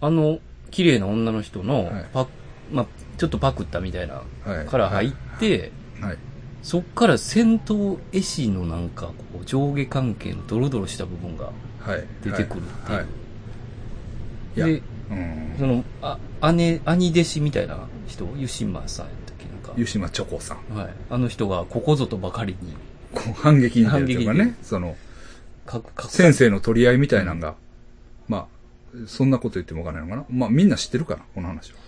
[0.00, 0.40] あ、あの、
[0.72, 2.26] 綺麗な女の人のはいパ、
[2.72, 2.86] まあ、
[3.16, 5.70] ちょっとパクったみたいな、はいから入って、
[6.00, 6.18] はい。
[6.62, 12.04] そっから戦闘絵師のなんか、こう、上下関係のドロドロした部分がはい。
[12.24, 12.64] 出てくるっ
[14.54, 14.66] ていう。
[14.80, 15.54] で、うん。
[15.58, 19.19] その、あ、姉、兄弟子みたいな人、湯島さんやったっけなん
[19.70, 19.74] か。
[19.78, 20.74] 湯島チョコさん。
[20.74, 20.94] はい。
[21.10, 22.74] あの人がここぞとばかりに、
[23.14, 24.96] こう反撃みたいなやつが反撃ね、その、
[25.66, 27.54] かく、かく、先生の取り合いみたいなのが、
[28.28, 28.46] まあ、
[29.06, 30.38] そんなこと言ってもわからないのかな？
[30.38, 31.78] まあ、みんな知ってるかな、この話は。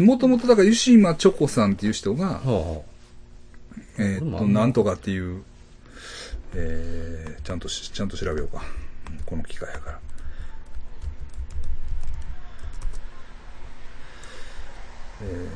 [0.00, 2.82] もともとだから、湯島チョコさんっていう人が、は
[3.98, 5.42] えーっと、なんとかっていう、
[6.54, 8.62] えー、ちゃんとし、ちゃんと調べようか。
[8.78, 8.84] うん
[9.26, 9.98] この機会やから。
[15.22, 15.48] えー、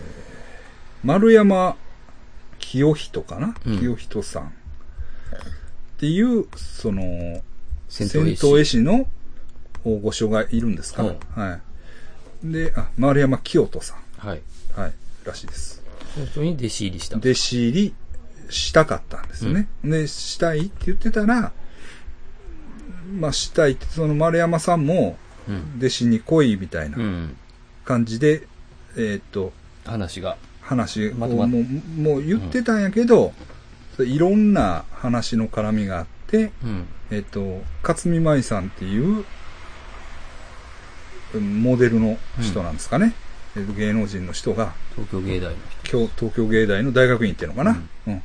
[1.05, 1.77] 丸山
[2.59, 4.43] 清人かな、うん清人さん。
[4.45, 4.51] っ
[5.99, 7.43] ていう、その、
[7.89, 9.07] 戦戦闘絵師の
[9.85, 11.59] 大御所がいるんですか、うんは
[12.45, 12.53] い。
[12.53, 13.99] で、あ、丸山清人さん。
[14.19, 14.43] あ、はい。
[14.77, 14.93] はい。
[15.25, 15.83] らしいです。
[16.15, 17.17] その人に弟子入りした。
[17.17, 17.95] 弟子入り
[18.51, 19.69] したかったんですよね。
[19.85, 21.53] で、したいって言ってたら、
[23.19, 25.17] まあ、したいって、その丸山さんも、
[25.49, 25.79] うん。
[25.79, 27.37] 弟子に来いみたいなうん。
[27.85, 28.47] 感じで、
[28.99, 29.53] えーっと、
[29.85, 30.37] 話が。
[30.61, 31.63] 話をまとまっもう
[31.99, 33.33] もう言ってたんやけど、
[33.99, 36.87] いろんな話の絡みがあって、うん。
[37.11, 39.25] えーっと、勝見舞さんっていう、
[41.35, 43.15] うんモデルの人なんですかね。
[43.57, 48.23] えーっと芸能人の人が、東京芸大の京東京芸大の大学院っていうのかな、うん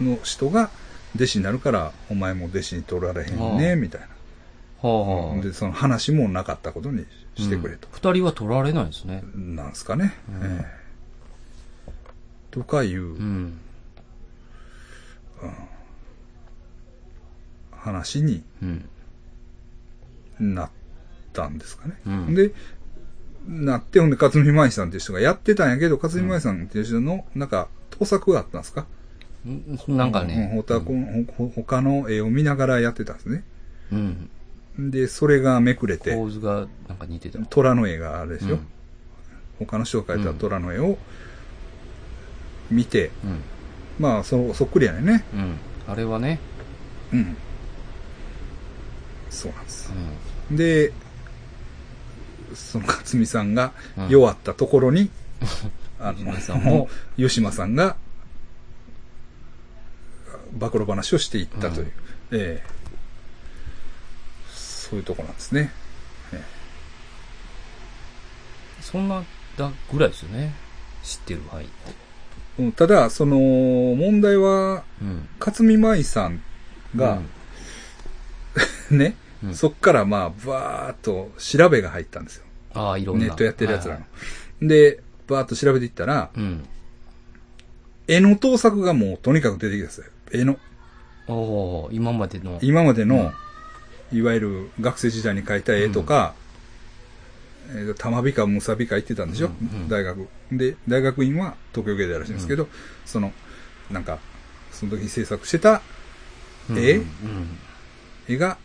[0.00, 0.70] の人が
[1.14, 4.00] 弟子になるから、お前も弟子に取られへんね、ああみたい
[4.80, 4.88] 人。
[4.88, 5.42] はあ、な。
[5.42, 7.04] で、その話もなかったことに
[7.40, 7.86] してくれと。
[7.88, 9.22] うん二人は取られないんですね。
[9.34, 10.14] なんですかね。
[10.28, 10.80] うんええ
[12.50, 13.58] とかいううん。
[17.72, 20.54] 話にうん。
[20.54, 20.70] なっ
[21.32, 21.94] たんですかね。
[22.06, 22.52] うんで、
[23.46, 28.86] なって、ほんで、勝見舞さんっていう人がやってたんやけど、勝見舞さんっていう人の、なんか、盗作があったんですか？
[29.48, 30.62] んなんかね。
[31.54, 33.44] 他の絵を見ながらやってたんですね。
[33.92, 34.30] うん。
[34.88, 37.38] で、それがめくれて、構図がなんか似てた。
[37.40, 38.54] 虎の絵があるでしょ。
[38.54, 38.66] うん
[39.66, 40.96] 他の人が描いた虎の絵を
[42.70, 43.40] 見て、うん。
[43.98, 45.24] まあ、そ、そっくりやねんね。
[45.34, 45.56] うん。
[45.86, 46.38] あれはね。
[47.12, 47.36] うん。
[49.28, 49.92] そうなんです
[50.50, 50.52] う。
[50.54, 50.56] ん。
[50.56, 50.92] で、
[52.54, 55.10] その勝美さんがうん弱ったところに、
[56.00, 57.96] あ吉間さんも、吉間さんが、
[60.52, 61.92] 暴露話をしていったという、
[62.32, 62.79] ええ
[64.90, 65.72] そういうとこなんですね。
[68.80, 69.22] そんな
[69.56, 70.52] だぐらいですよね。
[71.04, 71.74] 知ってる範囲って。
[72.58, 75.28] うんただ、その、問題は、うん。
[75.38, 76.42] 勝見舞さん
[76.96, 77.20] が、
[78.90, 82.44] ね、うんそっからまあ、バーっと調べが入ったんですよ。
[82.74, 83.26] ああ、いろんな。
[83.26, 84.00] ネットやってる奴らの。
[84.00, 84.10] はい
[84.62, 86.68] で、バーっと調べていったら、うん。
[88.06, 90.06] 絵の盗作がもうとにかく出てきたんですよ。
[90.32, 90.58] 絵の。
[91.28, 91.32] お
[91.84, 92.58] お今までの。
[92.60, 93.32] 今までの、
[94.12, 96.34] いわゆる学生時代に描いた絵とか、
[97.70, 100.26] えーと玉美かムサビか言ってたんでしょ、うんうん大学。
[100.50, 102.68] で、大学院は東京芸大らしいんですけど、
[103.06, 103.32] その、
[103.90, 104.18] なんか、
[104.72, 105.82] その時に制作してた
[106.70, 106.96] 絵？
[106.96, 107.58] うんうん
[108.28, 108.58] 絵が、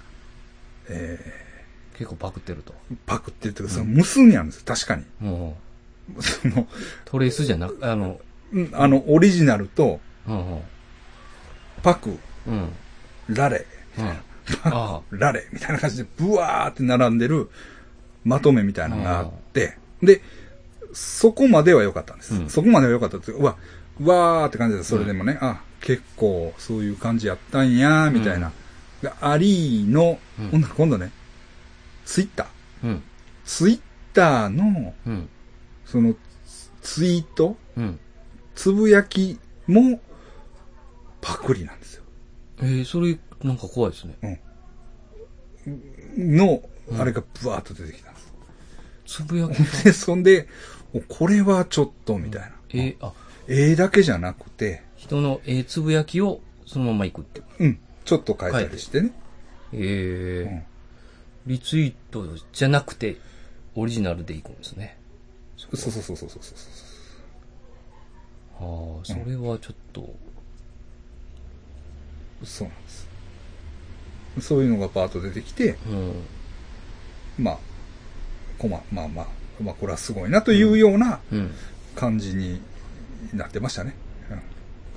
[0.87, 1.19] え
[1.97, 2.73] 結構パクってると。
[2.91, 5.05] ーパクってるというか、その無数にあるんですよ、確かに。
[5.19, 5.57] も
[6.19, 6.67] その、う、
[7.05, 8.19] トレースじゃなく、あの、
[8.51, 10.61] うんあの、オリジナルと、うんうん。
[11.81, 12.17] パク、
[12.47, 12.69] うん。
[13.29, 13.65] ラレ、
[13.97, 14.17] うん。
[14.63, 17.49] あ ラレ、みたいな感じで、ブワーって並んでる
[18.23, 20.21] まとめみたいなのがあって、で、
[20.93, 22.35] そこまでは良かったんです。
[22.35, 23.57] うんそこまでは良かったっていうわ、
[23.99, 28.51] うわーって感じで、それでもね、あ、結構そういう感じやったんや、みたいな。
[29.01, 30.19] がありの、
[30.51, 31.11] うん今度ね、
[32.05, 32.45] ツイッター。
[32.47, 32.49] あ。
[32.83, 33.03] うん。
[33.45, 33.79] ツイッ
[34.13, 35.29] ターの、うん。
[35.85, 36.15] その、
[36.81, 37.99] ツイート、うん。
[38.55, 39.37] つぶやき
[39.67, 39.99] も、
[41.21, 42.03] パクリなんですよ。
[42.61, 44.41] えー、それ、なんか怖いですね。
[46.17, 46.61] の、
[46.99, 48.33] あれがブワーっと出てきたんです。
[49.21, 49.83] つぶやきが。
[49.83, 50.47] で、そんで、
[50.93, 52.51] おこれはちょっと、みたいな。
[52.69, 53.13] えー、あ、
[53.47, 57.45] 絵だけじゃなくて、人のええつぶやきをそのまま行くっていう。
[57.59, 57.79] うん。
[58.03, 59.11] ちょっと変えたりしてね。
[59.73, 60.63] ええうん
[61.45, 63.17] リツイートじゃなくて、
[63.75, 64.97] オリジナルで行くんですね。
[65.57, 66.55] そうそうそうそうそうそ
[68.59, 68.97] う。
[68.97, 70.11] ああ、それはちょっと、
[72.43, 73.14] そうなんです。
[74.41, 77.43] そういうのがパーッと出てきて、うん。
[77.43, 77.57] まあ、
[78.57, 79.27] こま、まあまあ、
[79.61, 81.51] まあこれはすごいなというようなうん。
[81.95, 82.61] 感じに
[83.33, 83.95] なってましたね。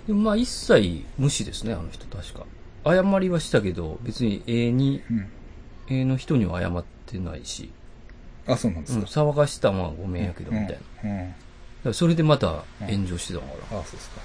[0.06, 2.46] でもまあ一切無視ですね、あの人確か。
[2.84, 5.18] 謝りはしたけど、別に A に、うん。
[5.18, 5.28] うん
[5.90, 7.70] A の人には謝ってないし、
[8.46, 9.22] あ、そうなんでうん、すか。
[9.22, 10.78] 騒がしたまあごめんやけど、みたい
[11.82, 11.94] な。
[11.94, 13.78] それでまた炎上してたから。
[13.78, 14.20] あ、そうですか。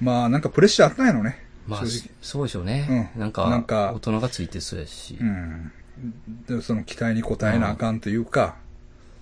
[0.00, 1.44] まあ、なんかプレッシャーあったんやろね。
[1.66, 3.10] まあ正直。、そうでしょうね。
[3.16, 5.18] うんなんか、なんか大人がついてそうやし。
[5.20, 5.72] うん。
[6.48, 8.56] でその期待に応えなあかんというか、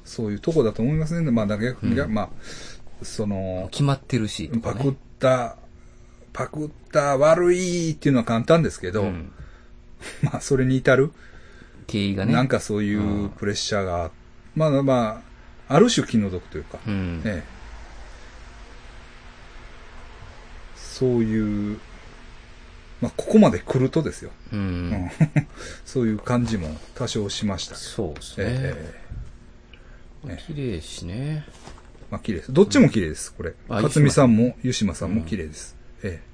[0.05, 1.31] そういうとこだと思いますね。
[1.31, 2.29] まあ、だけ、うんまあ、
[3.03, 5.57] その、決まってるし、ねパクった、
[6.33, 9.33] パクった悪いっていうのは簡単ですけど、うん
[10.23, 11.13] まあ、それに至る、
[11.87, 12.33] 経緯がね。
[12.33, 14.11] なんかそういううんプレッシャーが、
[14.55, 15.23] まあま
[15.69, 17.23] あ、ある種気の毒というか、うん。
[17.25, 17.58] ええ
[20.99, 21.79] そういう、
[23.01, 24.33] まあ、ここまで来るとですよ。
[24.53, 24.57] う。
[24.57, 25.11] うんん
[25.87, 27.77] そういう感じも多少しました。
[27.77, 28.45] そうですね。
[28.49, 28.95] え
[30.27, 31.45] ええ綺麗しね。
[32.11, 32.53] まあ、綺麗です。
[32.53, 33.55] どっちも綺麗です、これ。
[33.69, 35.77] あ勝美さんも、湯島さんも綺麗です。
[36.03, 36.29] ええ。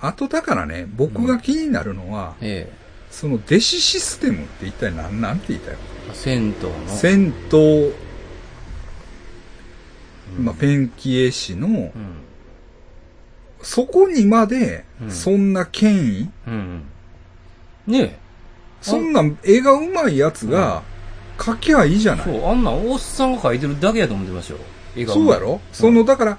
[0.00, 2.70] あと、だからね、僕が気になるのは、え
[3.10, 5.76] その弟子システムって一体何なんて言いたい。
[6.12, 6.88] 銭湯の。
[6.88, 7.94] 銭湯、
[10.38, 12.25] うんまあ、ペンキ絵師の、うん。
[13.66, 16.82] そこにまでう、んそんな権威、うん。
[17.88, 18.18] ねえ。
[18.80, 20.84] そんな絵が上手いやつが、
[21.36, 22.24] 描きゃいいじゃない。
[22.24, 24.60] そう、あんなんおっさんが描いてるだけやと思ってましたよ。
[24.94, 26.38] 絵がそうやろ、その、だから、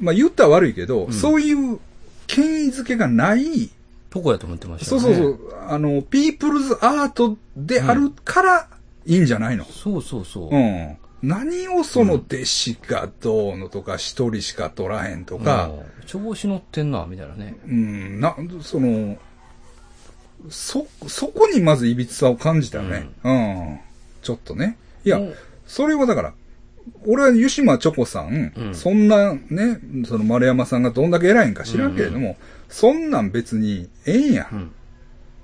[0.00, 1.78] まあ言ったら悪いけど、うんそういう
[2.26, 3.68] 権威づけがない、
[4.08, 5.06] とこやと思ってましたよね。
[5.06, 8.68] そうそうそう、あの、ピープルズアートであるから
[9.04, 10.56] いいんじゃないの、そうそうそう。
[10.56, 17.56] うん、何をその弟子がどうのとか、一人しか取らへんとか、うん調子乗ってんな、みたいなね。
[17.64, 19.16] うん、な、その、
[20.50, 23.08] そ、そこにまずいびつさを感じたよね。
[23.22, 23.80] うん。
[24.20, 24.76] ちょっとね。
[25.04, 26.34] いや、うんそれはだから、
[27.06, 32.36] 俺は湯島チョコさん、うんそんなね、その丸山さんがどんだけ偉いんか知らんけれども、
[32.68, 34.48] そんなん別にええんや。
[34.52, 34.72] うん。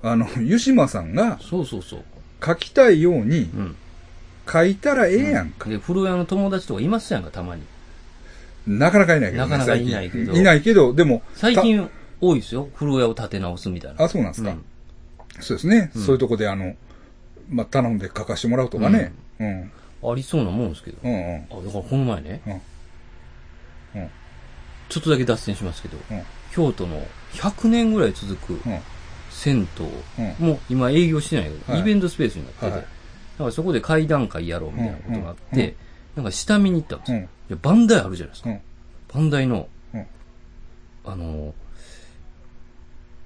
[0.03, 2.03] あの、湯島さんがそうそうそう。
[2.45, 3.75] 書きたいようにうん。
[4.51, 5.69] 書いたらええやんか。
[5.69, 7.63] で、風呂屋の友達とかいますやんか、たまに。
[8.67, 9.49] なかなかいないけどね。
[9.49, 11.89] なかなかいないけどいないけど、でも、最近
[12.21, 12.69] 多いですよ。
[12.75, 14.03] 風呂屋を立て直すみたいな。
[14.03, 14.51] あ、そうなんですか。
[14.51, 14.63] うん
[15.41, 16.75] そうですね、うんそういうとこであの、
[17.49, 19.13] まあ、頼んで書かしてもらうとかね。
[19.39, 19.71] うん。
[20.03, 20.97] ありそうなもんですけど。
[21.03, 21.47] うんうん。
[21.49, 24.01] あ、だからこの前ね、うん。
[24.01, 24.09] うん。
[24.89, 26.21] ちょっとだけ脱線しますけど、うん
[26.51, 28.79] 京都の100年ぐらい続くうん。
[29.29, 30.47] 銭湯、うん。
[30.47, 32.87] もう今営業してないけど、はいイベントスペースになってて、はいだ
[33.39, 35.75] からそこで会談会やろうみたいなことがあって、うんうん
[36.15, 37.17] なんか下見に行ったんですよ。
[37.19, 37.23] うん。
[37.23, 38.49] いや、バンダイあるじゃないですか。
[38.49, 38.61] うん。
[39.13, 40.05] バンダイの、うん
[41.05, 41.53] あの、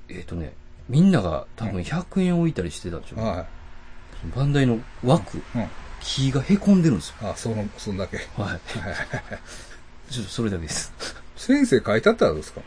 [0.10, 0.54] えっ、とね、
[0.90, 3.16] みんなが多分100円置いたりしてたでしょ。
[3.16, 3.48] は
[4.36, 5.42] バンダイの枠、い。
[5.56, 5.68] うん。
[6.02, 7.16] 木が凹んでるんですよ。
[7.30, 8.18] あ、その、そんだけ。
[8.18, 8.28] はい。
[8.38, 8.56] は
[10.10, 10.94] いちょっとそれだけです。
[11.36, 12.62] 先生書いてあったらどうですか？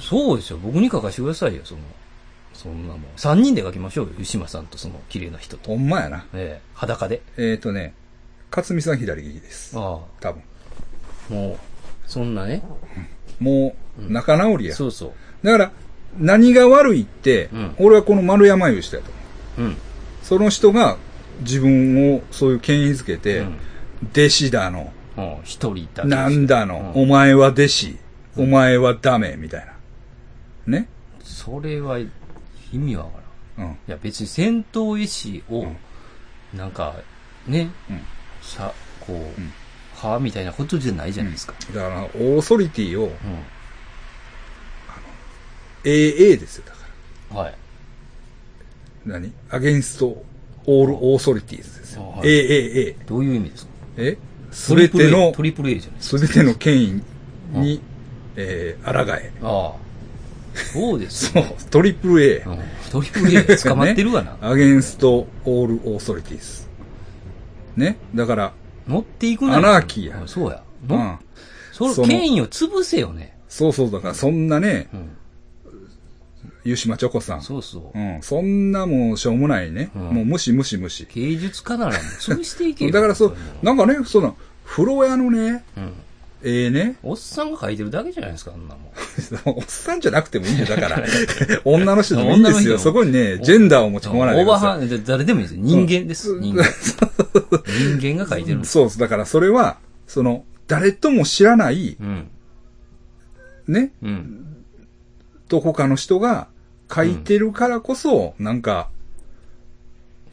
[0.00, 0.58] そうですよ。
[0.58, 1.80] 僕に書かせてくださいよ、その。
[2.62, 3.00] そんなもん。
[3.16, 4.12] 三人で書きましょうよ。
[4.18, 5.70] 湯島さんとその綺麗な人と。
[5.70, 6.26] ほんまやな。
[6.32, 7.22] ええ裸で。
[7.36, 7.94] えっ、ー、とね、
[8.54, 9.76] 勝美さん左利きです。
[9.76, 10.42] あ多分。
[11.30, 11.32] あ。
[11.32, 11.58] もう、
[12.06, 12.62] そんなね。
[13.40, 14.74] もう、仲直りや。
[14.76, 15.06] そうそ
[15.42, 15.46] う。
[15.46, 15.72] だから、
[16.18, 19.10] 何が悪いって、うん俺はこの丸山いう人やと
[19.58, 19.70] 思う。
[19.70, 19.76] うん。
[20.22, 20.98] その人が
[21.40, 23.58] 自分をそういう権威づけて、うん
[24.12, 26.08] 弟子だの、うん一人だけ。
[26.08, 27.96] なんだの、うんお前は弟子、
[28.36, 29.72] お前はダメ、みたいな。
[30.78, 30.88] ね
[31.22, 31.98] それは、
[32.72, 33.10] 意味わか
[33.58, 33.68] らん。
[33.68, 33.74] うん。
[33.74, 36.94] いや、別に戦闘絵師をうん、なんか、
[37.46, 38.00] ね、うん
[38.42, 39.52] さ、こう、ん
[39.94, 41.54] はみたいなことじゃないじゃないですか。
[41.74, 43.10] だから、オーソリティをう
[45.84, 46.78] AA ですよ、だか
[47.34, 47.40] ら。
[47.42, 47.44] ん。
[47.44, 47.54] はい。
[49.04, 49.32] 何？
[49.50, 50.24] アゲンスト
[50.66, 52.02] オールオーソリティーズですよ。
[52.10, 52.96] はい AAA。
[53.06, 53.72] どういう意味ですか？
[53.96, 54.16] え？
[54.52, 57.02] すべてのト、リプル A じゃないですすべての権威
[57.58, 57.80] に、
[58.36, 59.32] えー、抗え。
[59.40, 59.48] か。
[59.48, 59.72] ああ。
[60.54, 61.44] そうですよ。
[61.44, 62.36] そう、トリプル A。
[62.38, 62.58] うん
[62.90, 64.36] トリプル A 捕まってるわな。
[64.42, 66.66] アゲンストオールオーソリティーズ。
[67.76, 68.52] ねだから、
[68.86, 70.62] 乗っていくなアナーキーやうんそうや。
[70.86, 71.18] のうん。
[71.72, 73.38] その権威を潰せよね。
[73.48, 75.10] そうそう、だからそんなね、うん。
[76.64, 77.42] 湯島チョコさん。
[77.42, 77.98] そうそう。
[77.98, 78.22] うん。
[78.22, 79.90] そんなもうしょうもないね。
[79.94, 81.06] うんもう無視無視無視。
[81.14, 82.90] 芸術家なら潰していけよ。
[82.92, 85.92] だからそうなんかね、その、風呂屋のね、うん。
[86.44, 88.92] ええね、おっさんが書いてるだけじゃないですか、あんなもん。
[89.56, 91.06] おっさんじゃなくてもいいんだよ、だから。
[91.64, 92.78] 女の人でもいいんですよ。
[92.78, 95.62] そこにね、ジェンダーを持ち込まないオーバーでくださハンド、誰でもいいですよ。
[95.62, 96.32] 人間です。
[96.32, 96.64] うん人間。
[98.00, 98.64] 人間が書いてる。
[98.64, 98.98] そうです。
[98.98, 99.78] だからそれは、
[100.08, 102.28] その、誰とも知らない、うん。
[103.68, 104.56] ね、うん。
[105.48, 106.48] どこかの人が
[106.92, 108.88] 書いてるからこそ、なんか、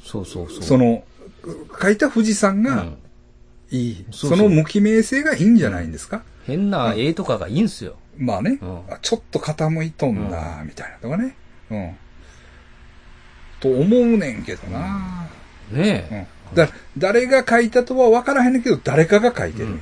[0.03, 0.63] そうそうそう。
[0.63, 1.03] その、
[1.79, 2.97] 書いた富士山がうん
[3.71, 4.05] いい。
[4.11, 6.23] その無記名性がいいんじゃないんですか？
[6.45, 7.95] 変な絵とかがいいんすよ。
[8.17, 11.35] まあね、うんあちょっと傾いとんな、みたいなとかね。
[11.71, 11.95] うん。
[13.59, 15.27] と思うねんけどな。
[15.71, 16.27] ねえ。
[16.51, 16.55] うん。
[16.55, 19.77] だ誰が書いたとは分からへんねんけど、誰かが書いてるんや、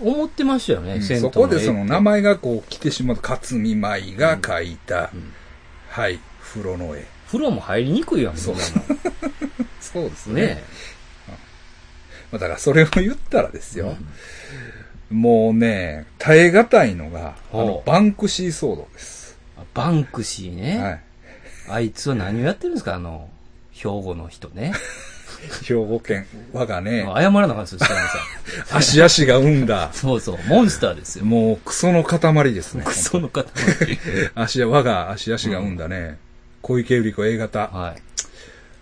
[0.00, 2.22] 思ってましたよね、うんそこでその名前。
[2.22, 5.32] 前がこう来てしまうと、勝見舞が書いた、うん
[5.88, 7.04] はい、風呂の絵。
[7.26, 8.56] 風呂も入りにくいやん、そう
[9.80, 10.64] そうですのねまあ
[12.32, 13.96] だからそれを言ったらですよ。
[15.10, 19.38] もうね、耐え難いのが、あの、バンクシー騒動です。
[19.58, 19.62] え。
[19.72, 20.78] バンクシーね。
[20.78, 21.00] はい。
[21.70, 23.28] あいつは何をやってるんですか、あの、
[23.72, 24.72] 兵庫の人ね。
[25.62, 27.96] 兵庫県、我がね、謝らなあかんですよ、さん。
[28.76, 31.24] 足足が生んだ、そうそう、モンスターですよ。
[31.24, 32.82] もうクソの塊ですね。
[32.84, 33.44] クソの塊。
[34.34, 36.18] 足我が足足が生んだね、
[36.60, 37.68] 小池百合子 A 型。
[37.68, 38.02] はい。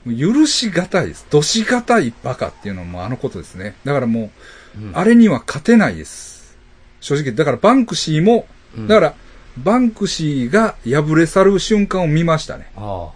[0.07, 1.27] 許し難いです。
[1.31, 3.75] どし難いバカっていうのもあのことですね。
[3.85, 4.31] だからも
[4.77, 6.57] う、うんあれには勝てないです。
[7.01, 7.33] 正直。
[7.33, 8.47] だからバンクシーも、
[8.77, 9.15] うんだから、
[9.57, 12.71] バンクシーが破れ去る瞬間を見ましたね。
[12.77, 13.11] あ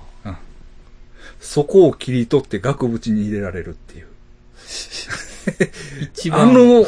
[1.41, 4.07] そこを切り取って額縁に入れられるっていう。
[4.07, 4.09] あ。
[6.15, 6.87] 一あ番、の、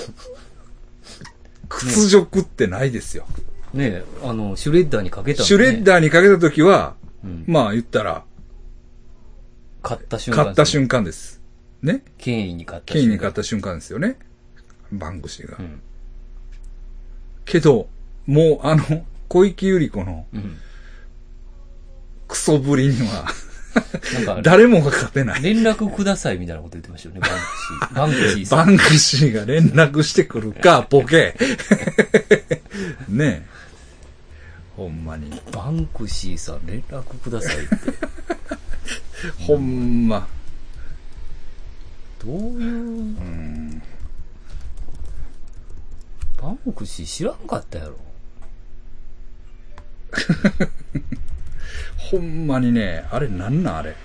[1.68, 3.26] 屈辱ってないですよ。
[3.72, 6.94] ねあの、シュレッダーにかけたのねシュレッダーにかけたときは、
[7.24, 8.24] うんまあ言ったら、
[9.82, 10.38] 買った瞬間。
[10.38, 11.40] 勝った瞬間です。
[11.82, 12.02] ね？
[12.18, 14.16] 権威に勝った権威に勝った瞬間ですよね。
[14.92, 15.56] バンクシーが。
[15.58, 15.82] うん。
[17.44, 17.88] けど、
[18.26, 20.56] もうあの、小池百合子のうん。
[22.28, 23.26] クソぶりには、
[24.14, 25.42] なんか、誰もが勝てない。
[25.42, 27.94] 連絡くださいみたいなこと言ってましたよね、バンクシー。
[27.94, 28.66] バンクシーさん。
[28.66, 31.36] バンクシーが連絡してくるか、ボケ。
[33.08, 33.46] ねえ。
[34.76, 35.30] ほんまに。
[35.52, 37.76] バンクシーさん、連絡くださいって。
[39.38, 40.26] ほんま。
[42.24, 43.82] どういう、
[46.40, 47.98] バンクシー知らんかったやろ。
[51.96, 53.96] ほんまにね、あれなんなんあれ。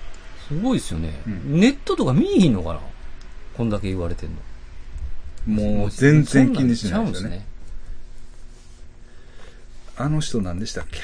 [0.47, 1.13] すごいですよね。
[1.27, 2.79] うんネットとか見えひんのかな？
[3.55, 4.37] こんだけ言われてんの。
[5.47, 7.37] もう全然気にしないですよね。
[7.37, 7.45] ね。
[9.97, 10.99] あの人何でしたっけ？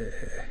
[0.00, 0.44] え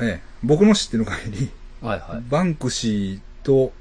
[0.00, 1.50] え、僕の知ってる限り、
[1.80, 2.22] はいはい。
[2.28, 3.72] バンクシーと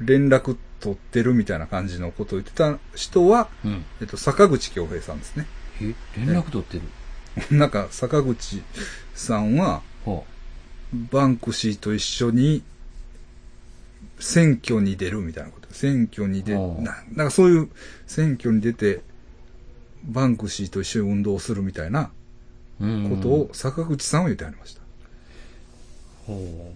[0.00, 3.84] 連絡取ってるみたいな感じのことを言ってた人は、うん。
[4.00, 5.46] えっと、坂口京平さんですね。
[5.80, 6.82] え、連絡取ってる？
[7.50, 8.62] なんか、坂口
[9.14, 10.24] さんは、ほ
[11.10, 12.62] バンクシーと一緒に、
[14.18, 15.68] 選挙に出るみたいなこと。
[15.72, 17.68] 選挙に出、ななんかそういう
[18.06, 19.00] 選挙に出て、
[20.04, 22.10] バンクシーと一緒に運動するみたいな。
[23.08, 24.82] ことを坂口さんは言ってありました。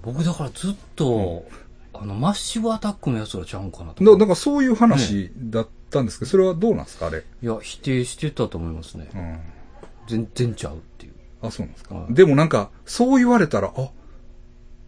[0.03, 1.45] 僕だからずっと、
[1.93, 4.11] あの、マッシブアタックのやつらちゃうんかなとか。
[4.11, 7.25] だだからそういう話だったんですけど、それはどうなんですかあれ？
[7.43, 9.09] いや、否定してたと思いますね。
[9.15, 9.39] うん。
[10.07, 11.13] 全然ちゃうっていう。
[11.43, 11.95] あ、そうなんですか。
[11.95, 13.91] はいでもなんか、そう言われたら、あ、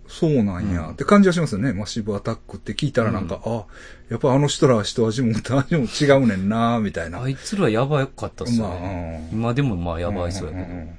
[0.09, 1.73] そうなんや、うんって感じはしますよね。
[1.73, 3.65] マッシブアタックって聞いたらなんか、あ、
[4.09, 7.23] やっぱあの人らは一味も二味も違うねんな、みたいな。
[7.23, 9.29] あいつらやばかったっすよね。
[9.33, 10.67] まあうん今でもまあやばいそうやけど。
[10.67, 10.99] んんうん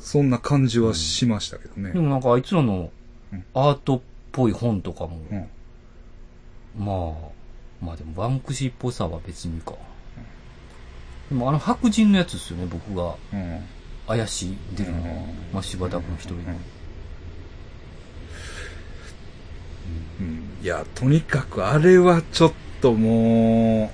[0.00, 1.92] そんな感じはしましたけどね。
[1.92, 2.90] でもなんかあいつらの
[3.32, 4.00] うんアートっ
[4.32, 5.48] ぽい本とかも、うん
[6.76, 9.74] まあ、まあでもバンクシーっぽさは別にか。
[11.34, 13.60] でもあの白人のやつですよね、僕がうん
[14.06, 15.08] 怪しい出るのは。
[15.08, 16.40] うんマッシブアタックの一人うん
[20.20, 23.90] うんいや、とにかくあれはちょっとも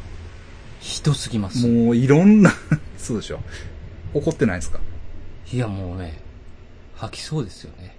[0.81, 1.67] ひどすぎます。
[1.67, 2.53] う、もういろんな、
[2.99, 3.41] そうでしょ。
[4.13, 4.79] 怒ってないですか？
[5.51, 6.21] いやもうね、
[6.97, 7.97] 吐きそうですよね。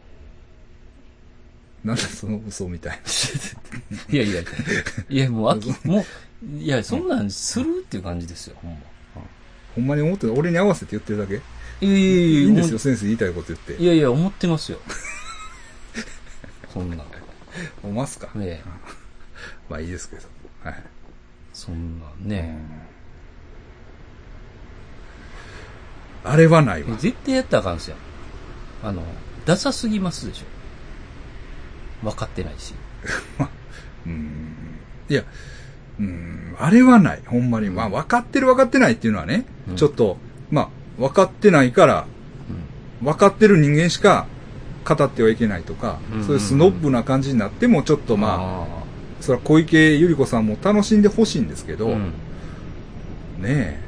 [1.83, 2.99] なんだその嘘みたい
[4.11, 4.41] いやいや、
[5.09, 6.05] いやもう飽き、も
[6.43, 8.77] う、いや、そんなんするっていう感じですよ、ほんま。
[9.75, 11.35] ほんまに思ってる俺に合わせて言ってるだけ？
[11.85, 13.81] いやいやいやいいんですよ、も先生言いたいこと言ってう。
[13.81, 14.79] いやいや、思ってますよ。
[16.73, 17.03] そんな。
[17.83, 18.29] 思ますか？
[18.35, 18.61] ねえ。
[19.69, 20.23] まあいいですけど。
[20.63, 20.83] はい。
[21.53, 22.57] そんなね。
[26.23, 26.95] あれはないわ。
[26.97, 27.95] 絶対やったらあかんすよ。
[28.83, 29.03] あの、
[29.45, 32.05] ダサすぎますでしょ。
[32.09, 32.73] 分かってないし。
[34.05, 34.55] うん。
[35.09, 35.23] いや、
[36.01, 37.21] うん、あれはない。
[37.25, 37.69] ほんまに。
[37.69, 39.75] まあ分かってる分かってないっていうのはね、うん。
[39.75, 40.17] ちょっと、
[40.49, 42.05] まあ分かってないから、
[43.03, 44.27] 分かってる人間しか
[44.83, 46.23] 語ってはいけないとか、うん。
[46.23, 48.67] そういうスノッブな感じになってもちょっとまあ、あ
[49.21, 52.13] それは小池百合子さんも楽しんでほしいんですけど、うん。
[53.39, 53.79] ねえ、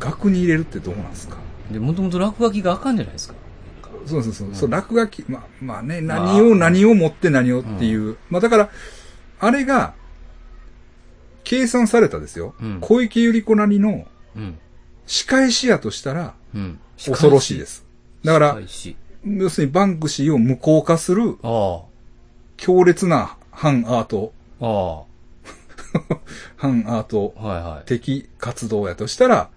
[0.00, 1.36] 額に入れるってどうなんですか？
[1.70, 3.34] で、もともと落書きがあかんじゃないですか。
[4.06, 4.54] そうそうそう、うん。
[4.54, 6.26] そう落書き、まあ、まあね、まあ。
[6.26, 8.70] 何を何を持って何をっていう、まあだから、
[9.38, 9.94] あれが、
[11.44, 12.54] 計算されたですよ。
[12.60, 14.58] うん小池百合子なりのうん。
[15.06, 16.78] 仕返しやとしたら、うん。
[16.96, 17.84] 恐ろしいです。
[18.24, 18.58] だから、
[19.24, 21.82] 要するにバンクシーを無効化するあ
[22.56, 24.32] 強烈な反アート、
[26.56, 27.34] 反アート。
[27.84, 29.50] 的活動やとしたら、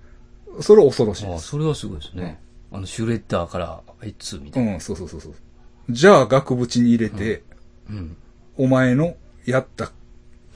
[0.62, 1.48] それは恐ろしいです。
[1.48, 2.40] それはすごいですね。
[2.72, 4.74] あの、シュレッダーから、あいつ、みたいな。
[4.74, 5.34] うん、そうそうそうそう。
[5.90, 7.44] じゃあ、額縁に入れて、
[7.90, 8.18] うん。
[8.58, 9.16] お前の
[9.46, 9.92] やった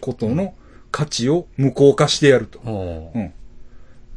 [0.01, 0.53] ことの
[0.91, 2.59] 価値を無効化してやると。
[2.65, 3.33] おうん。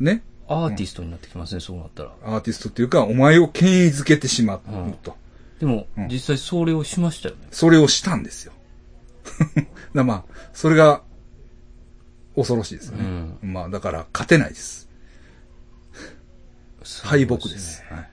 [0.00, 0.22] ね。
[0.48, 2.12] アーティストになってきますね、そうなったら。
[2.24, 4.60] アーティストっていうか、お前を権威づけてしまう
[5.02, 5.16] と。
[5.60, 7.46] でもうん、実際それをしましたよね。
[7.50, 8.52] それをしたんですよ。
[9.94, 11.02] だまあ、それが、
[12.34, 13.36] 恐ろしいですよね。
[13.42, 14.88] まあ、だから、勝てないです。
[17.04, 17.84] 敗北です。
[17.88, 18.12] はい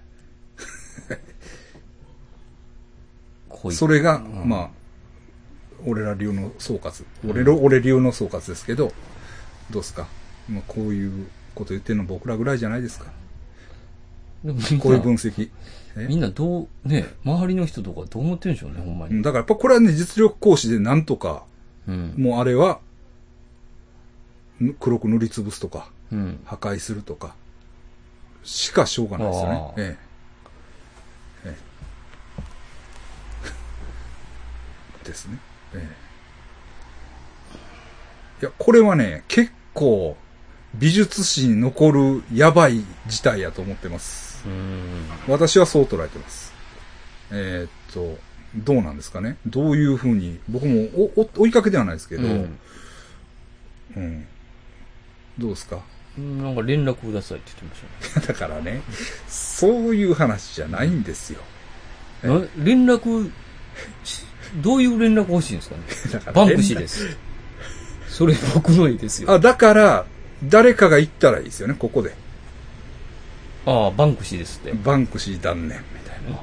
[3.72, 4.70] それが、うんまあ、
[5.86, 7.06] 俺ら流の総括。
[7.28, 8.92] 俺の、俺流の総括ですけど、
[9.70, 10.08] どうですか？
[10.50, 13.12] まあ、こういうこと言ってるの僕らぐらいじゃないですか。
[14.44, 15.50] でもこういう分析。
[15.98, 16.08] え？
[16.08, 19.16] みんなどう、ね、周りの人とかどう思ってるんでしょうね、ほんまに。
[19.16, 21.44] うんだからやっぱこれはね、実力行使でなんとか、
[21.88, 22.14] うん。
[22.18, 22.80] もうあれは、
[24.60, 26.40] ぬ黒く塗りつぶすとか、うん。
[26.46, 27.36] 破壊するとか、
[28.44, 29.98] しかしょうがないですよねえ
[31.46, 31.50] え。
[31.50, 31.58] え
[35.04, 35.06] え。
[35.08, 35.38] ですね。
[35.76, 35.88] え
[38.42, 38.44] え。
[38.44, 40.18] いや、これはね、結構、
[40.76, 44.44] 美術史に残るやばい事態やと思ってます。
[44.46, 45.08] うん。
[45.28, 46.54] 私はそう捉えてます。
[47.32, 48.18] えーっと、
[48.56, 50.88] どうなんですかねどういうふうに、僕も
[51.38, 52.60] 追いかけではないですけど、うん
[53.96, 54.26] うん。
[55.38, 55.80] どうですか？
[56.18, 58.82] うんなんか連絡くださいって言ってまし だからね、
[59.28, 61.40] そういう話じゃないんですよ。
[62.58, 63.32] 連絡
[64.04, 64.24] し、
[64.58, 65.84] どういう連絡欲しいんですかね？
[66.34, 67.18] バンクシーです。
[68.08, 69.32] それ僕の絵ですよ。
[69.32, 70.06] あ、だから、
[70.44, 72.14] 誰かが言ったらいいですよね、ここで。
[73.66, 74.74] ああ、バンクシーですって。
[74.74, 76.40] バンクシー断念、みたいな。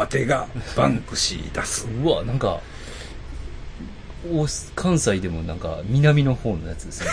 [0.00, 1.86] わてがバンクシー出す。
[2.02, 2.60] うわ、なんか、
[4.32, 7.10] お関西でもなんか南の方のやつですね。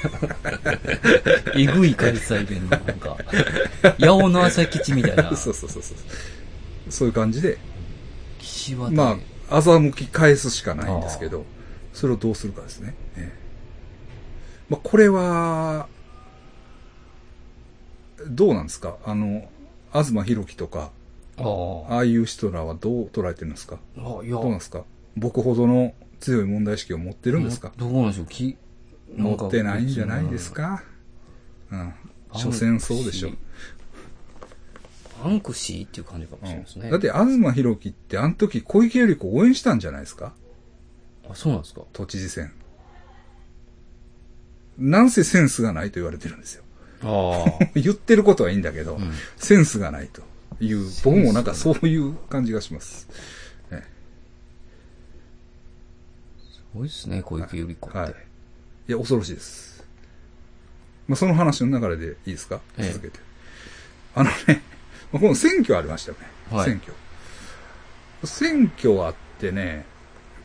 [1.56, 3.16] えぐい関西弁のなんか、
[3.98, 5.34] 八尾の朝吉みたいな。
[5.36, 5.96] そうそうそうそう。
[6.90, 7.58] そういう感じで、
[8.38, 9.16] 岸和田まあ、
[9.50, 11.44] 欺き返すしかないんですけど、
[11.92, 12.94] それをどうするかですね。
[13.16, 13.38] ええ。
[14.68, 15.88] まあ、これは、
[18.28, 18.96] どうなんですか？
[19.04, 19.48] あの、
[19.92, 20.90] 東博樹とか、
[21.38, 22.04] ああ。
[22.04, 23.78] いう人らはどう捉えてるんですか？
[23.96, 24.84] どうなんですか？
[25.16, 27.72] 僕ほどの強い問題意識を持ってるんですか？
[27.76, 28.26] どうなんでしょう？
[28.26, 28.56] き
[29.16, 30.82] 持ってないんじゃないですか？
[31.72, 31.94] うん。
[32.34, 33.30] 所詮そうでしょ。
[35.22, 36.90] バンクシーっていう感じかもしれないですね。
[36.90, 40.32] だって、東博樹ってあの時小池百合子を応援したんじゃないですか？
[41.28, 42.52] あ、そうなんですか都知事選。
[44.78, 46.64] なんせセンスがないと言われてるんですよ。
[47.02, 47.64] ああ。
[47.78, 50.22] 言ってることはいいんだけど、うんセンスがないと
[50.60, 53.06] いう、僕もなんかそういう感じがします。
[53.70, 53.82] え
[56.52, 57.98] すごいですね、小池百合子って。
[57.98, 58.14] えはい。
[58.88, 59.84] いや、恐ろしいです。
[61.08, 62.60] まあ、その話の流れでいいですか？
[62.78, 63.20] ええ続けて。
[64.14, 64.56] あのね、まあ
[65.12, 66.26] この選挙ありましたよね。
[66.50, 66.92] はい選挙。
[68.24, 69.86] 選挙あってね、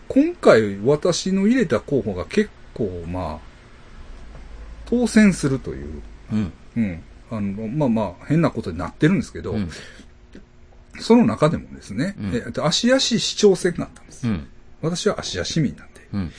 [0.08, 3.56] 今回私の入れた候補が結構まあ、
[4.86, 6.02] 当選するという、
[6.32, 6.54] うん。
[6.78, 7.04] うん。
[7.32, 9.70] あの、まあまあ、変なことになってるんですけど、うん。
[11.00, 14.28] その中でもですね、うんえっと芦屋市市長選があったんです。
[14.28, 14.48] うん。
[14.82, 16.32] 私は芦屋市民なんで、うん。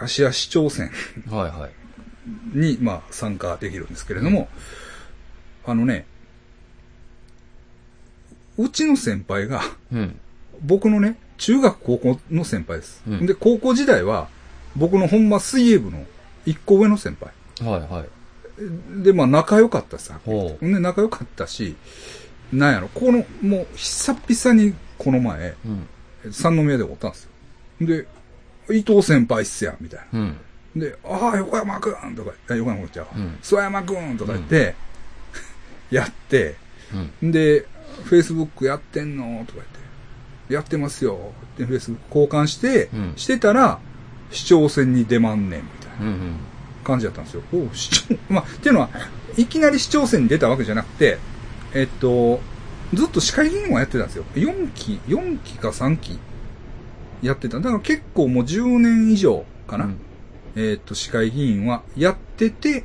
[0.00, 0.90] 芦屋市長選
[1.30, 1.72] はいはい。
[2.56, 4.48] に、まあ、参加できるんですけれども、
[5.64, 6.06] あのね、
[8.58, 9.62] うちの先輩が、
[9.92, 10.18] うん。
[10.62, 13.02] 僕のね、中学高校の先輩です。
[13.06, 14.28] うんで、高校時代は、
[14.76, 16.04] 僕のほんま水泳部の
[16.46, 17.32] 一個上の先輩。
[17.68, 19.02] はいはい。
[19.02, 20.20] で、まあ仲良かったさ。
[20.24, 21.76] ほで仲良かったし、
[22.52, 25.56] なんやろ、この、もう久々にこの前、う。
[26.24, 26.32] うん。
[26.32, 27.86] 三宮でおったんですよ。
[27.86, 28.06] で、
[28.70, 30.20] 伊藤先輩っすや、みたいな。
[30.20, 30.36] うん。
[30.76, 33.06] で、ああ、横山くんとか、あ横山くんちゃう
[33.42, 34.74] 諏訪山くんとか言って、
[35.92, 36.56] やって、
[37.22, 37.32] うん。
[37.32, 37.66] で、
[38.04, 39.44] フェイスブックやってんの？
[39.46, 39.66] とか言っ
[40.48, 41.32] て、やってますよ。
[41.54, 43.78] ってフェイスブック交換して、うんしてたら、
[44.30, 46.36] 市長選に出まんねん、みたいなうんうん。
[46.84, 47.42] 感じだったんですよ。
[47.52, 48.90] おう市長、 まあ、っていうのは、
[49.36, 51.18] いきなり市長選に出たわけじゃなくて、
[51.74, 52.40] えっと、
[52.92, 54.24] ずっと市会議員をやってたんですよ。
[54.34, 56.18] 4期、4期か3期
[57.22, 57.58] やってた。
[57.58, 59.84] だから結構もう10年以上かな。
[59.84, 59.96] うん
[60.54, 62.84] えっと、市会議員はやってて、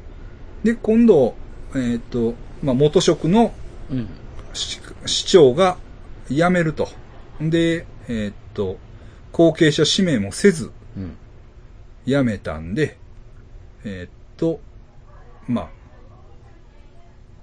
[0.63, 1.35] で、今度、
[1.75, 3.53] えっと、まあ、元職の
[3.91, 4.07] うん。
[4.53, 5.77] 市市長が
[6.29, 6.89] 辞めると。
[7.39, 8.77] で、えーっと、
[9.31, 11.17] 後継者指名もせずうん。
[12.05, 12.97] 辞めたんで、
[13.84, 14.59] えーっと、
[15.47, 15.69] まあ、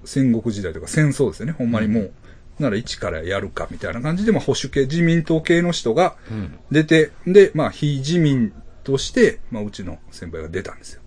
[0.05, 1.53] 戦国時代とか戦争ですよね。
[1.53, 2.13] ほんまにもう、
[2.59, 6.59] なら一からやるかみたいな感じで、まあ保守系、自民党系の人がうん。
[6.71, 11.03] 出て、で、まあ非自民として、まあうちの先輩が出たんですよ。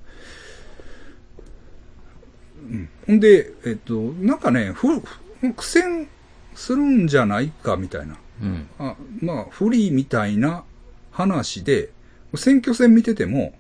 [2.70, 2.90] うん。
[3.06, 6.08] ほんで、えっと、なんかね、ふ、ふ苦戦
[6.56, 8.18] するんじゃないかみたいな。
[8.42, 8.68] うん。
[8.80, 10.64] あまあ、不利みたいな
[11.12, 11.92] 話で、
[12.36, 13.54] 選挙戦見てても、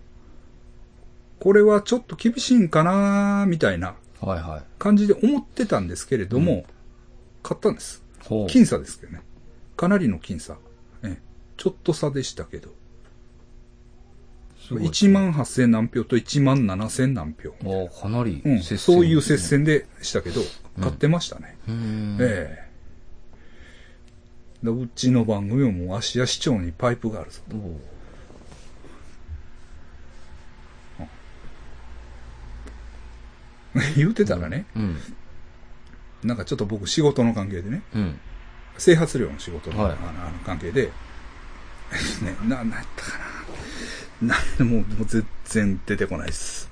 [1.39, 4.63] これはちょっと厳しいんかなみたいなはいはい。
[4.79, 6.65] 感じで思ってたんですけれども、
[7.43, 8.03] 買ったんです。
[8.23, 9.21] 僅差ですけどね。
[9.75, 10.57] かなりの僅差。
[11.03, 11.21] ええ
[11.55, 12.69] ちょっと差でしたけど。
[14.67, 17.51] すごい1万8000何票と1万7000何票。
[17.51, 19.37] ああ、かなりうん、そういう接。
[19.37, 20.41] 戦でしたけど、
[20.81, 21.57] 買ってましたね。
[21.69, 22.17] うん。
[22.19, 22.67] ええ
[24.63, 27.41] だうちの番組ももう芦屋市長にパイプがあるぞ。
[27.53, 27.79] おう
[33.95, 34.97] 言うてたらね、うん。
[36.23, 38.19] なんかちょっと僕仕事の関係でね、うん。
[38.77, 40.91] 整髪料の仕事の,、はいあのあの関係で、
[42.21, 43.36] ね、な、なんやったかな。
[44.21, 46.69] なんでもうもう全然出てこないです。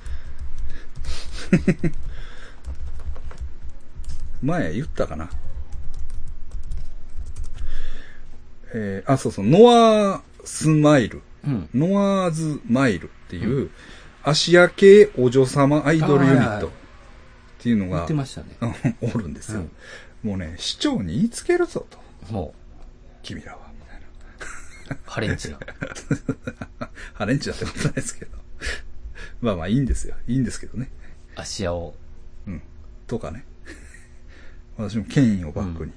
[4.41, 5.29] 前言ったかな？
[8.73, 11.21] えーあ、そうそう、ノアスマイル。
[11.45, 11.69] うん。
[11.73, 13.69] ノアーズマイルっていう、
[14.23, 16.71] アシア系お嬢様アイドルユニットっ
[17.59, 18.47] ていうのが言って、ましたね。
[18.61, 18.73] うん
[19.13, 19.63] おるんですよ。
[20.23, 21.99] もうね、市長に言いつけるぞと。
[22.33, 22.53] も
[23.23, 23.64] 君らは、
[25.05, 25.59] ハレンチな。
[27.13, 28.31] ハレンチだってことないですけど。
[29.41, 30.15] まあまあいいんですよ。
[30.27, 30.91] いいんですけどね。
[31.35, 31.95] 芦屋を。
[32.47, 32.61] うん。
[33.07, 33.45] とかね。
[34.77, 35.91] 私も権威をバックに、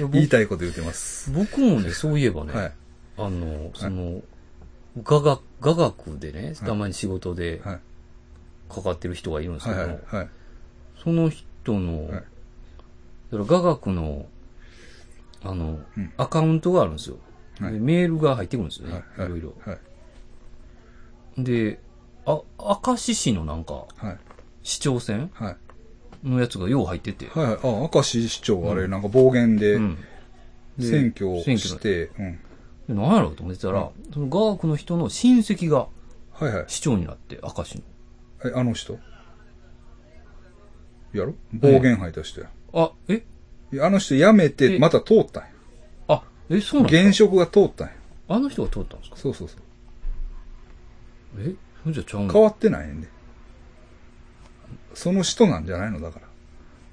[0.12, 1.30] 言いたいこと言ってます。
[1.30, 2.72] 僕もね、そういえばね、はい。
[3.18, 4.22] あの、その、
[5.04, 7.80] 雅楽、雅楽でね、たまに仕事ではい。
[8.68, 9.76] かかってる人がいるんですはい。
[9.76, 10.16] けど、はい。
[10.16, 10.28] はい。
[11.02, 12.24] その人の、はい
[13.32, 14.26] だから雅楽の、
[15.44, 17.16] あの、うんアカウントがあるんですよ。
[17.60, 19.02] はいでメールが入ってくるんですよね。
[19.16, 19.26] はい。
[19.26, 19.54] いろいろ。
[19.64, 19.74] は
[21.38, 21.44] い。
[21.44, 21.80] で、
[22.26, 24.18] あ、明石市のなんか、はい。
[24.62, 25.56] 市長選はい。
[26.28, 27.26] のやつがよう入ってて。
[27.26, 27.54] はい。
[27.54, 29.78] あ、明石市長あれ、なんか暴言で
[30.78, 32.32] 選挙を選挙のして、うん。
[32.88, 35.88] で何やろうと思ってたら、その雅楽の人の親戚が
[36.32, 36.64] はいはい。
[36.68, 37.82] 市長になって、明石の。
[38.44, 38.98] え、あの人？
[41.12, 41.34] やろ？
[41.52, 42.50] 暴言吐いた人や。
[42.72, 43.24] あ、え
[43.80, 45.48] あの人辞めて、えまた通ったんや。
[46.08, 47.08] あ、え、そうなんですか？
[47.08, 47.94] 現職が通ったんや。
[48.28, 49.16] あの人が通ったんですか？
[49.16, 49.58] そうそうそう。
[51.38, 51.54] え？
[51.92, 52.32] じゃちゃうの？
[52.32, 53.08] 変わってないんで。
[54.94, 56.00] その人なんじゃないの？
[56.00, 56.26] だから。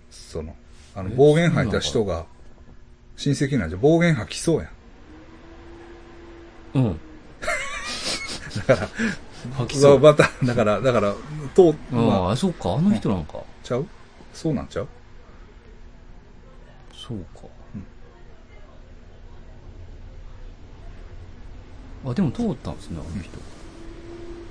[0.09, 0.55] その、
[0.95, 1.15] あの、え？
[1.15, 2.25] 暴言吐いた人が、
[3.17, 4.69] 親戚なんじゃ暴言吐きそうやん。
[6.75, 6.99] うん。
[8.67, 8.89] だから、
[9.55, 9.99] 吐きそう。
[9.99, 11.13] また、だから、だから、
[11.53, 13.43] と、まあ、ああ、そっか、あの人なんか。
[13.63, 13.85] ちゃう？
[14.33, 14.87] そうなんちゃう？
[17.09, 17.47] そうか。
[22.05, 23.37] あ、でも通ったんですね、あの人。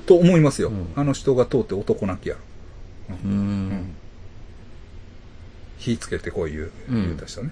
[0.07, 0.69] と思いますよ。
[0.69, 2.41] うんあの人が通って男泣きやろ。
[3.25, 3.95] うーん。
[5.79, 7.51] 火つけてこういう、うん言うた人ね。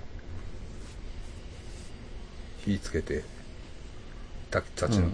[2.65, 3.23] 火つけて、
[4.51, 5.09] たたちの、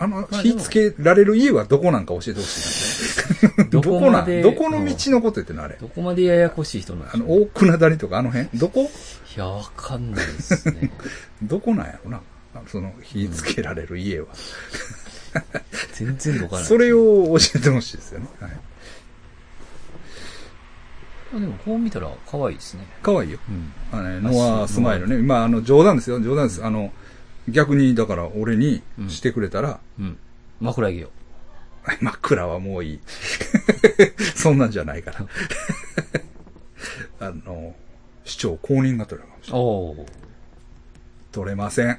[0.00, 3.64] あの、まあでも火つけられる家はどこなんか教えてほしいな。
[3.70, 5.76] どどこなんこまでどこの道のこと言ってんのあれ。
[5.78, 8.48] どこまでややこしい人なんであの、大船谷とかあの辺？
[8.54, 8.90] どこ？
[9.36, 10.90] いや、わかんないですね。
[11.42, 12.20] どこなんやろな。
[12.54, 14.28] あその、火つけられる家は。
[15.92, 16.68] 全然わからない。
[16.68, 18.28] それを教えてほしいですよね。
[18.40, 18.50] はい。
[21.36, 22.86] あでも、こう見たら可愛いですね。
[23.02, 23.38] かわいいよ。
[23.48, 23.72] うん。
[23.92, 25.18] あのね、ノアスマイルね。
[25.18, 26.18] まあ、あの、冗談ですよ。
[26.20, 26.64] 冗談です。
[26.64, 26.92] あの、
[27.48, 30.16] 逆に、だから、俺にしてくれたら、うん。
[30.60, 31.10] 枕木を。
[32.00, 33.00] 枕はもういい。
[34.34, 35.26] そんなんじゃないから。
[37.20, 37.74] あの、
[38.26, 40.06] 市長公認が取れるかもしれない。
[41.32, 41.98] 取れません。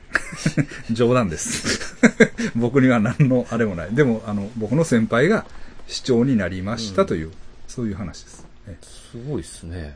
[0.91, 1.95] 冗談です。
[2.55, 3.95] 僕には何のあれもない。
[3.95, 5.45] でも、あの、僕の先輩が
[5.87, 7.31] 市長になりましたという、
[7.67, 8.45] そういう話です。
[8.67, 9.95] えすごいっすね。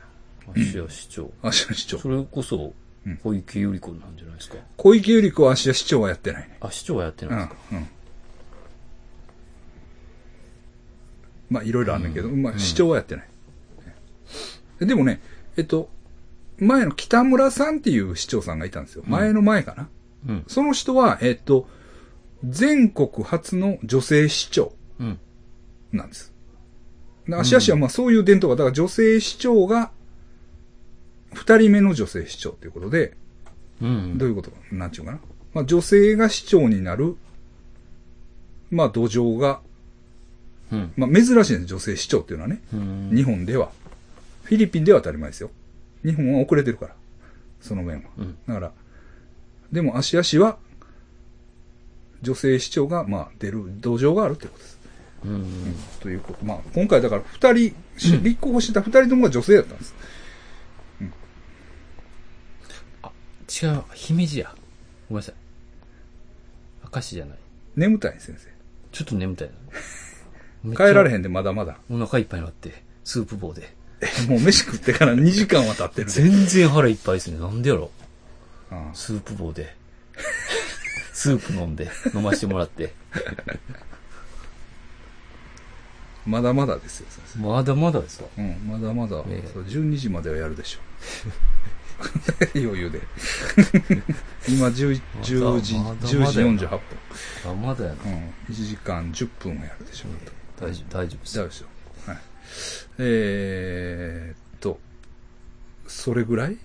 [0.56, 1.32] 芦屋市長。
[1.44, 2.10] 芦屋市長そ。
[2.10, 4.58] れこそうん、小池百合子なんじゃないですか？
[4.78, 6.58] 小池百合子は芦屋市長はやってないね。
[6.62, 7.76] あ、市長はやってうないですか？
[7.76, 7.88] ん、うん。
[11.50, 13.28] まあ、いろいろあるんだけど、まあ、市長はやってない。
[14.86, 15.20] でもね、
[15.58, 15.90] えっと、
[16.62, 19.04] 前の北村さんっていう市長さんがいたんですよ。
[19.08, 19.90] 前の前かな。
[20.30, 20.44] うん。
[20.48, 21.68] その人は、えっと、
[22.48, 25.20] 全国初の女性市長うん。
[25.92, 26.32] なんです。
[27.28, 29.92] で芦屋市はまあそういう伝統が、だから女性市長が、
[31.34, 33.18] 二人目の女性市長ということで、
[33.82, 34.18] うん。
[34.20, 35.20] どういうことか、なんちゅうかな。
[35.54, 37.18] まあ女性が市長になる、
[38.70, 39.62] まあ土壌が、
[40.72, 40.94] うん。
[40.96, 42.62] まあ珍しいんです、女性市長っていうのはね。
[42.72, 43.12] うん。
[43.16, 43.72] 日本では。
[44.44, 45.50] フィリピンでは当たり前ですよ。
[46.04, 46.96] 日本は遅れてるから。
[47.60, 48.10] その面は。
[48.18, 48.38] うん。
[48.48, 48.72] だから、
[49.72, 50.58] でも芦屋市は、
[52.22, 54.80] 女性市長が、まあ出る土壌があるということです。
[55.26, 55.76] うん。
[56.00, 56.46] ということ。
[56.46, 59.96] まあ今回だから二人、し立候補してた二人ともが女性だったんです。
[63.52, 64.56] 違う、姫路や。
[65.10, 65.36] ごめんなさい。
[66.94, 67.38] 明石じゃない。
[67.76, 68.48] 眠たい先生。
[68.92, 69.52] ちょっと眠たい
[70.64, 70.72] な。
[70.72, 70.74] ん。
[70.74, 71.78] 帰られへんでまだまだ。
[71.90, 73.76] お腹いっぱいになって、スープ棒で。
[74.28, 76.12] もう飯食ってから2時間は経ってるで。
[76.12, 77.40] 全然腹いっぱいですね。
[77.40, 77.92] なんでやろ
[78.72, 79.76] うんスープ棒で。
[81.14, 82.94] スープ飲んで、飲ましてもらって。
[86.26, 87.08] まだまだですよ。
[87.38, 88.28] まだまだですわ。
[88.38, 90.82] うん、まだまだ、ええそう12時まではやるでしょう。
[92.58, 93.02] 余裕で。
[94.48, 96.80] 今10、10時、まだまだ10時やな48分。
[97.52, 97.98] あ、まだやな。
[98.04, 100.12] うん、1時間10分はやるでしょう。
[100.60, 101.34] 大丈夫、大丈夫です。
[101.34, 101.68] 大丈夫ですよ。
[102.98, 103.08] はい。
[103.08, 104.80] えーっと、
[105.88, 106.58] それぐらい？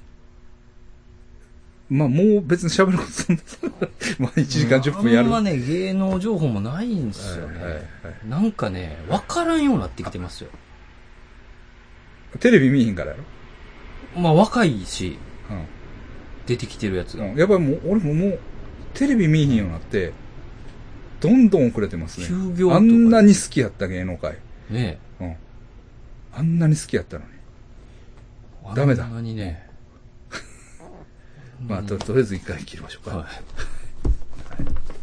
[1.89, 3.43] まあもう別に喋ることそんな、
[4.19, 5.27] まあ1時間10分やる。
[5.27, 7.63] あんまね、芸能情報もないんですよね。
[7.63, 7.81] はいはいは
[8.25, 10.51] いなんかね、わからんようになってきてますよ。
[12.41, 13.17] テレビ見えへんからや
[14.15, 14.21] ろ？
[14.21, 15.17] まあ若いし、
[15.49, 15.63] うん。
[16.47, 17.25] 出てきてるやつが。
[17.25, 18.39] うん、やっぱりもう、俺ももう、
[18.95, 20.13] テレビ見えへんようになって、
[21.21, 22.27] どんどん遅れてますね。
[22.27, 24.39] 休業とかあんなに好きやった芸能界。
[24.71, 25.37] ねうん。
[26.37, 27.31] あんなに好きやったのに。
[28.75, 29.05] ダメだ。
[29.05, 29.69] あんなにね。
[31.67, 33.17] まあ、とりあえず一回切りましょうか。
[33.17, 34.96] はい、はい